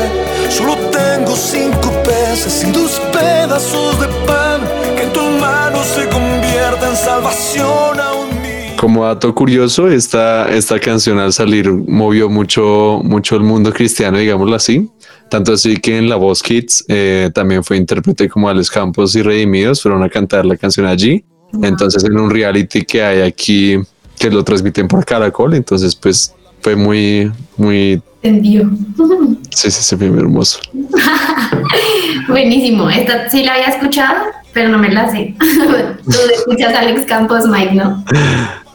Solo 0.50 0.76
tengo 0.92 1.36
cinco 1.36 1.92
peces 2.04 2.66
y 2.68 2.72
dos 2.72 3.02
pedazos 3.12 4.00
de 4.00 4.08
pan 4.26 4.62
que 4.96 5.04
en 5.04 5.14
tus 5.14 5.30
manos 5.40 5.86
se 5.86 6.08
convierta 6.10 6.90
en 6.90 6.96
salvación 6.96 8.00
a 8.00 8.14
un 8.14 8.30
Como 8.78 9.06
dato 9.06 9.34
curioso, 9.36 9.88
esta, 9.88 10.50
esta 10.50 10.80
canción 10.80 11.20
al 11.20 11.34
salir 11.34 11.72
movió 11.72 12.30
mucho, 12.30 13.02
mucho 13.04 13.36
el 13.36 13.44
mundo 13.44 13.72
cristiano, 13.74 14.18
digámoslo 14.18 14.56
así. 14.56 14.90
Tanto 15.30 15.54
así 15.54 15.78
que 15.78 15.98
en 15.98 16.10
La 16.10 16.16
Voz 16.16 16.42
Kids 16.42 16.86
eh, 16.88 17.30
también 17.34 17.64
fue 17.64 17.78
intérprete 17.78 18.28
como 18.28 18.50
Alex 18.50 18.72
Campos 18.72 19.16
y 19.16 19.22
Redimidos 19.22 19.82
fueron 19.82 20.02
a 20.04 20.10
cantar 20.10 20.46
la 20.46 20.58
canción 20.58 20.88
allí. 20.88 21.24
Entonces 21.62 22.04
en 22.04 22.20
un 22.20 22.30
reality 22.30 22.84
que 22.84 23.04
hay 23.04 23.22
aquí 23.22 23.78
que 24.18 24.30
lo 24.30 24.44
transmiten 24.44 24.88
por 24.88 25.06
Caracol, 25.06 25.54
entonces 25.54 25.96
pues 25.96 26.34
fue 26.62 26.76
muy, 26.76 27.32
muy... 27.58 28.02
Entendió. 28.22 28.70
Sí, 29.52 29.70
sí, 29.72 29.84
sí, 29.84 29.98
fue 29.98 30.10
muy 30.10 30.20
hermoso. 30.20 30.60
Buenísimo. 32.30 32.90
Esta 32.90 33.30
sí 33.30 33.44
la 33.44 33.56
había 33.56 33.66
escuchado, 33.66 34.26
pero 34.54 34.70
no 34.70 34.78
me 34.78 34.90
la 34.90 35.12
sé. 35.12 35.36
Tú 36.06 36.18
escuchas 36.34 36.74
a 36.74 36.80
Alex 36.80 37.06
Campos, 37.06 37.46
Mike, 37.48 37.74
¿no? 37.74 38.04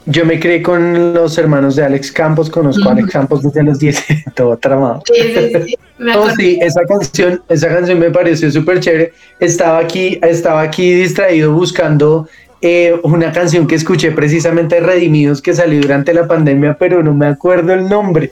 Yo 0.07 0.23
me 0.25 0.39
crié 0.39 0.61
con 0.61 1.15
los 1.15 1.37
hermanos 1.39 1.75
de 1.75 1.83
Alex 1.83 2.11
Campos, 2.11 2.51
conozco 2.51 2.87
a 2.87 2.91
Alex 2.91 3.09
Campos 3.09 3.41
desde 3.41 3.63
los 3.63 3.79
10, 3.79 4.05
todo 4.35 4.55
tramado. 4.57 5.01
Sí, 5.11 5.21
sí, 5.33 5.51
sí. 5.65 5.75
Acuerdo. 6.07 6.35
sí, 6.35 6.59
esa 6.61 6.81
canción, 6.87 7.41
esa 7.49 7.69
canción 7.69 7.97
me 7.97 8.11
pareció 8.11 8.51
súper 8.51 8.81
chévere. 8.81 9.13
Estaba 9.39 9.79
aquí, 9.79 10.19
estaba 10.21 10.61
aquí 10.61 10.93
distraído 10.93 11.53
buscando 11.53 12.27
eh, 12.67 12.95
una 13.03 13.31
canción 13.31 13.67
que 13.67 13.75
escuché 13.75 14.11
precisamente 14.11 14.73
de 14.75 14.81
Redimidos 14.81 15.39
que 15.39 15.53
salió 15.53 15.79
durante 15.79 16.15
la 16.15 16.27
pandemia, 16.27 16.77
pero 16.79 17.03
no 17.03 17.13
me 17.13 17.27
acuerdo 17.27 17.73
el 17.73 17.87
nombre. 17.87 18.31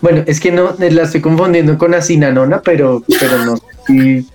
Bueno, 0.00 0.22
es 0.26 0.40
que 0.40 0.50
no 0.50 0.74
la 0.78 1.02
estoy 1.02 1.20
confundiendo 1.20 1.76
con 1.76 1.92
Asinanona, 1.92 2.62
pero, 2.62 3.02
pero 3.20 3.44
no 3.44 3.56
sé 3.58 3.62
si- 3.86 4.26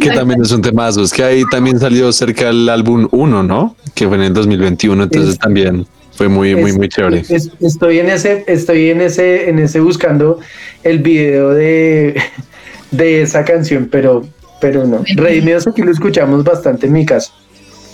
Que 0.00 0.10
también 0.10 0.42
es 0.42 0.50
un 0.50 0.62
temazo. 0.62 1.04
Es 1.04 1.12
que 1.12 1.22
ahí 1.22 1.44
también 1.48 1.78
salió 1.78 2.10
cerca 2.12 2.48
el 2.48 2.68
álbum 2.68 3.06
1, 3.12 3.42
¿no? 3.44 3.76
Que 3.94 4.08
fue 4.08 4.16
en 4.16 4.22
el 4.24 4.32
2021, 4.34 5.04
entonces 5.04 5.34
Es- 5.34 5.38
también 5.38 5.86
fue 6.12 6.28
muy, 6.28 6.56
muy, 6.56 6.70
es- 6.70 6.76
muy 6.76 6.88
chévere. 6.88 7.22
es- 7.28 7.50
estoy 7.60 8.00
en 8.00 8.08
ese, 8.10 8.42
estoy 8.48 8.90
en 8.90 9.00
ese, 9.00 9.48
en 9.48 9.60
ese 9.60 9.78
buscando 9.78 10.40
el 10.82 10.98
video 10.98 11.50
de, 11.50 12.20
de 12.90 13.22
esa 13.22 13.44
canción, 13.44 13.88
pero, 13.92 14.24
pero 14.60 14.86
no. 14.86 15.04
Redimidos 15.14 15.68
aquí 15.68 15.82
lo 15.82 15.92
escuchamos 15.92 16.42
bastante 16.42 16.86
en 16.88 16.92
mi 16.94 17.06
caso. 17.06 17.32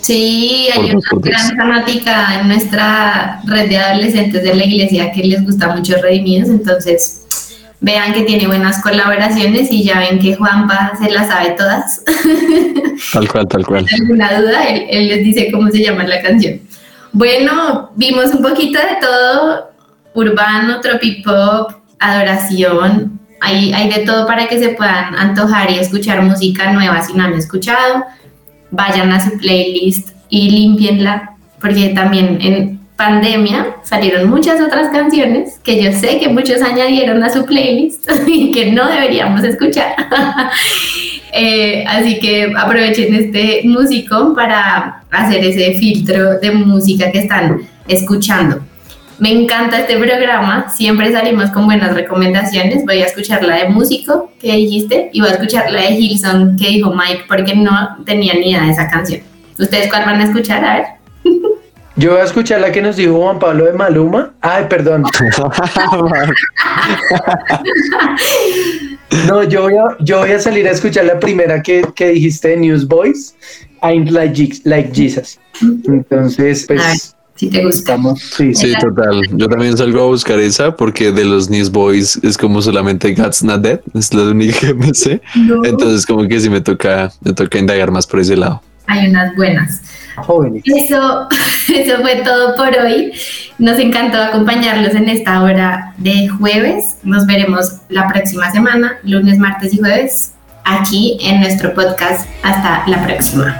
Sí, 0.07 0.69
hay 0.73 0.91
una 0.91 1.01
gran 1.21 1.57
fanática 1.57 2.39
en 2.39 2.47
nuestra 2.47 3.41
red 3.43 3.67
de 3.67 3.77
adolescentes 3.77 4.41
de 4.41 4.55
la 4.55 4.63
iglesia 4.63 5.11
que 5.11 5.21
les 5.21 5.43
gusta 5.43 5.75
mucho 5.75 5.95
Redimidos, 6.01 6.47
entonces 6.47 7.25
vean 7.81 8.13
que 8.13 8.21
tiene 8.21 8.47
buenas 8.47 8.81
colaboraciones 8.81 9.69
y 9.69 9.83
ya 9.83 9.99
ven 9.99 10.17
que 10.19 10.33
Juanpa 10.37 10.93
se 10.97 11.11
las 11.11 11.27
sabe 11.27 11.51
todas. 11.57 12.05
Tal 13.11 13.27
cual, 13.27 13.47
tal 13.49 13.65
cual. 13.65 13.85
alguna 14.01 14.39
duda, 14.39 14.63
él, 14.69 14.85
él 14.89 15.07
les 15.09 15.23
dice 15.25 15.51
cómo 15.51 15.69
se 15.71 15.83
llama 15.83 16.05
la 16.05 16.21
canción. 16.21 16.61
Bueno, 17.11 17.91
vimos 17.97 18.33
un 18.33 18.41
poquito 18.41 18.79
de 18.79 19.01
todo, 19.01 19.71
urbano, 20.13 20.79
tropipop, 20.79 21.73
adoración, 21.99 23.19
hay, 23.41 23.73
hay 23.73 23.91
de 23.91 24.05
todo 24.05 24.25
para 24.25 24.47
que 24.47 24.57
se 24.57 24.69
puedan 24.69 25.15
antojar 25.15 25.69
y 25.69 25.79
escuchar 25.79 26.21
música 26.21 26.71
nueva 26.71 27.01
si 27.01 27.13
no 27.13 27.25
han 27.25 27.33
escuchado. 27.33 28.05
Vayan 28.71 29.11
a 29.11 29.23
su 29.23 29.37
playlist 29.37 30.09
y 30.29 30.49
limpienla, 30.49 31.35
porque 31.61 31.89
también 31.89 32.39
en 32.41 32.79
pandemia 32.97 33.75
salieron 33.83 34.29
muchas 34.29 34.59
otras 34.59 34.89
canciones 34.89 35.59
que 35.63 35.81
yo 35.81 35.93
sé 35.93 36.19
que 36.19 36.27
muchos 36.29 36.61
añadieron 36.61 37.23
a 37.23 37.31
su 37.31 37.45
playlist 37.45 38.09
y 38.27 38.51
que 38.51 38.71
no 38.71 38.89
deberíamos 38.89 39.43
escuchar. 39.43 39.95
Eh, 41.39 41.83
así 41.85 42.19
que 42.19 42.51
aprovechen 42.57 43.13
este 43.13 43.61
músico 43.65 44.33
para 44.33 45.03
hacer 45.11 45.43
ese 45.43 45.77
filtro 45.77 46.39
de 46.39 46.51
música 46.51 47.11
que 47.11 47.19
están 47.19 47.61
escuchando. 47.87 48.61
Me 49.19 49.31
encanta 49.31 49.79
este 49.79 49.97
programa, 49.97 50.69
siempre 50.69 51.11
salimos 51.11 51.49
con 51.49 51.65
buenas 51.65 51.95
recomendaciones. 51.95 52.85
Voy 52.85 53.01
a 53.01 53.05
escuchar 53.05 53.43
la 53.43 53.55
de 53.55 53.69
músico 53.69 54.31
que 54.39 54.53
dijiste 54.53 55.09
y 55.11 55.21
voy 55.21 55.29
a 55.29 55.33
escuchar 55.33 55.71
la 55.71 55.81
de 55.81 55.91
Hilson 55.91 56.55
que 56.55 56.67
dijo 56.67 56.93
Mike 56.93 57.23
porque 57.27 57.55
no 57.55 57.97
tenía 58.05 58.35
ni 58.35 58.51
idea 58.51 58.63
de 58.63 58.71
esa 58.71 58.87
canción. 58.87 59.21
¿Ustedes 59.57 59.89
cuál 59.89 60.05
van 60.05 60.21
a 60.21 60.25
escuchar? 60.25 60.63
A 60.63 60.75
ver. 60.75 60.85
Yo 61.95 62.11
voy 62.11 62.21
a 62.21 62.25
escuchar 62.25 62.61
la 62.61 62.71
que 62.71 62.79
nos 62.79 62.95
dijo 62.95 63.19
Juan 63.19 63.39
Pablo 63.39 63.65
de 63.65 63.73
Maluma. 63.73 64.33
Ay, 64.41 64.65
perdón. 64.69 65.03
No, 69.25 69.41
yo 69.43 69.61
voy 69.63 69.73
a, 69.73 69.95
yo 70.01 70.19
voy 70.19 70.31
a 70.31 70.39
salir 70.39 70.67
a 70.67 70.71
escuchar 70.71 71.05
la 71.05 71.17
primera 71.17 71.63
que, 71.63 71.83
que 71.95 72.09
dijiste 72.09 72.49
de 72.49 72.57
Newsboys. 72.57 73.35
I'm 73.81 74.05
like, 74.05 74.61
like 74.65 74.91
Jesus. 74.93 75.39
Entonces, 75.87 76.65
pues 76.67 77.15
si 77.37 77.49
te 77.49 77.63
gusta. 77.63 77.79
estamos. 77.79 78.19
Sí, 78.19 78.53
sí. 78.53 78.73
Total. 78.79 79.21
Yo 79.31 79.47
también 79.47 79.77
salgo 79.77 80.01
a 80.01 80.05
buscar 80.07 80.39
esa 80.39 80.75
porque 80.75 81.11
de 81.11 81.23
los 81.23 81.49
Newsboys 81.49 82.17
es 82.23 82.37
como 82.37 82.61
solamente 82.61 83.13
God's 83.13 83.43
Not 83.43 83.61
Dead, 83.61 83.79
es 83.93 84.13
la 84.13 84.23
única 84.23 84.59
que 84.59 84.73
me 84.73 84.93
sé. 84.93 85.21
No, 85.35 85.63
Entonces 85.63 86.05
como 86.05 86.27
que 86.27 86.39
sí 86.39 86.49
me 86.49 86.61
toca, 86.61 87.11
me 87.21 87.33
toca 87.33 87.57
indagar 87.57 87.91
más 87.91 88.05
por 88.05 88.19
ese 88.19 88.35
lado. 88.35 88.61
hay 88.87 89.07
unas 89.09 89.35
buenas. 89.35 89.81
Jóvenes. 90.17 90.63
Eso, 90.65 91.27
eso 91.73 92.01
fue 92.01 92.15
todo 92.23 92.55
por 92.55 92.69
hoy. 92.69 93.11
Nos 93.59 93.77
encantó 93.79 94.17
acompañarlos 94.21 94.95
en 94.95 95.09
esta 95.09 95.43
hora 95.43 95.93
de 95.97 96.27
jueves. 96.27 96.95
Nos 97.03 97.25
veremos 97.27 97.73
la 97.89 98.07
próxima 98.07 98.51
semana, 98.51 98.97
lunes, 99.03 99.37
martes 99.37 99.73
y 99.73 99.77
jueves, 99.77 100.31
aquí 100.63 101.17
en 101.21 101.41
nuestro 101.41 101.73
podcast. 101.73 102.27
Hasta 102.41 102.87
la 102.87 103.05
próxima. 103.05 103.59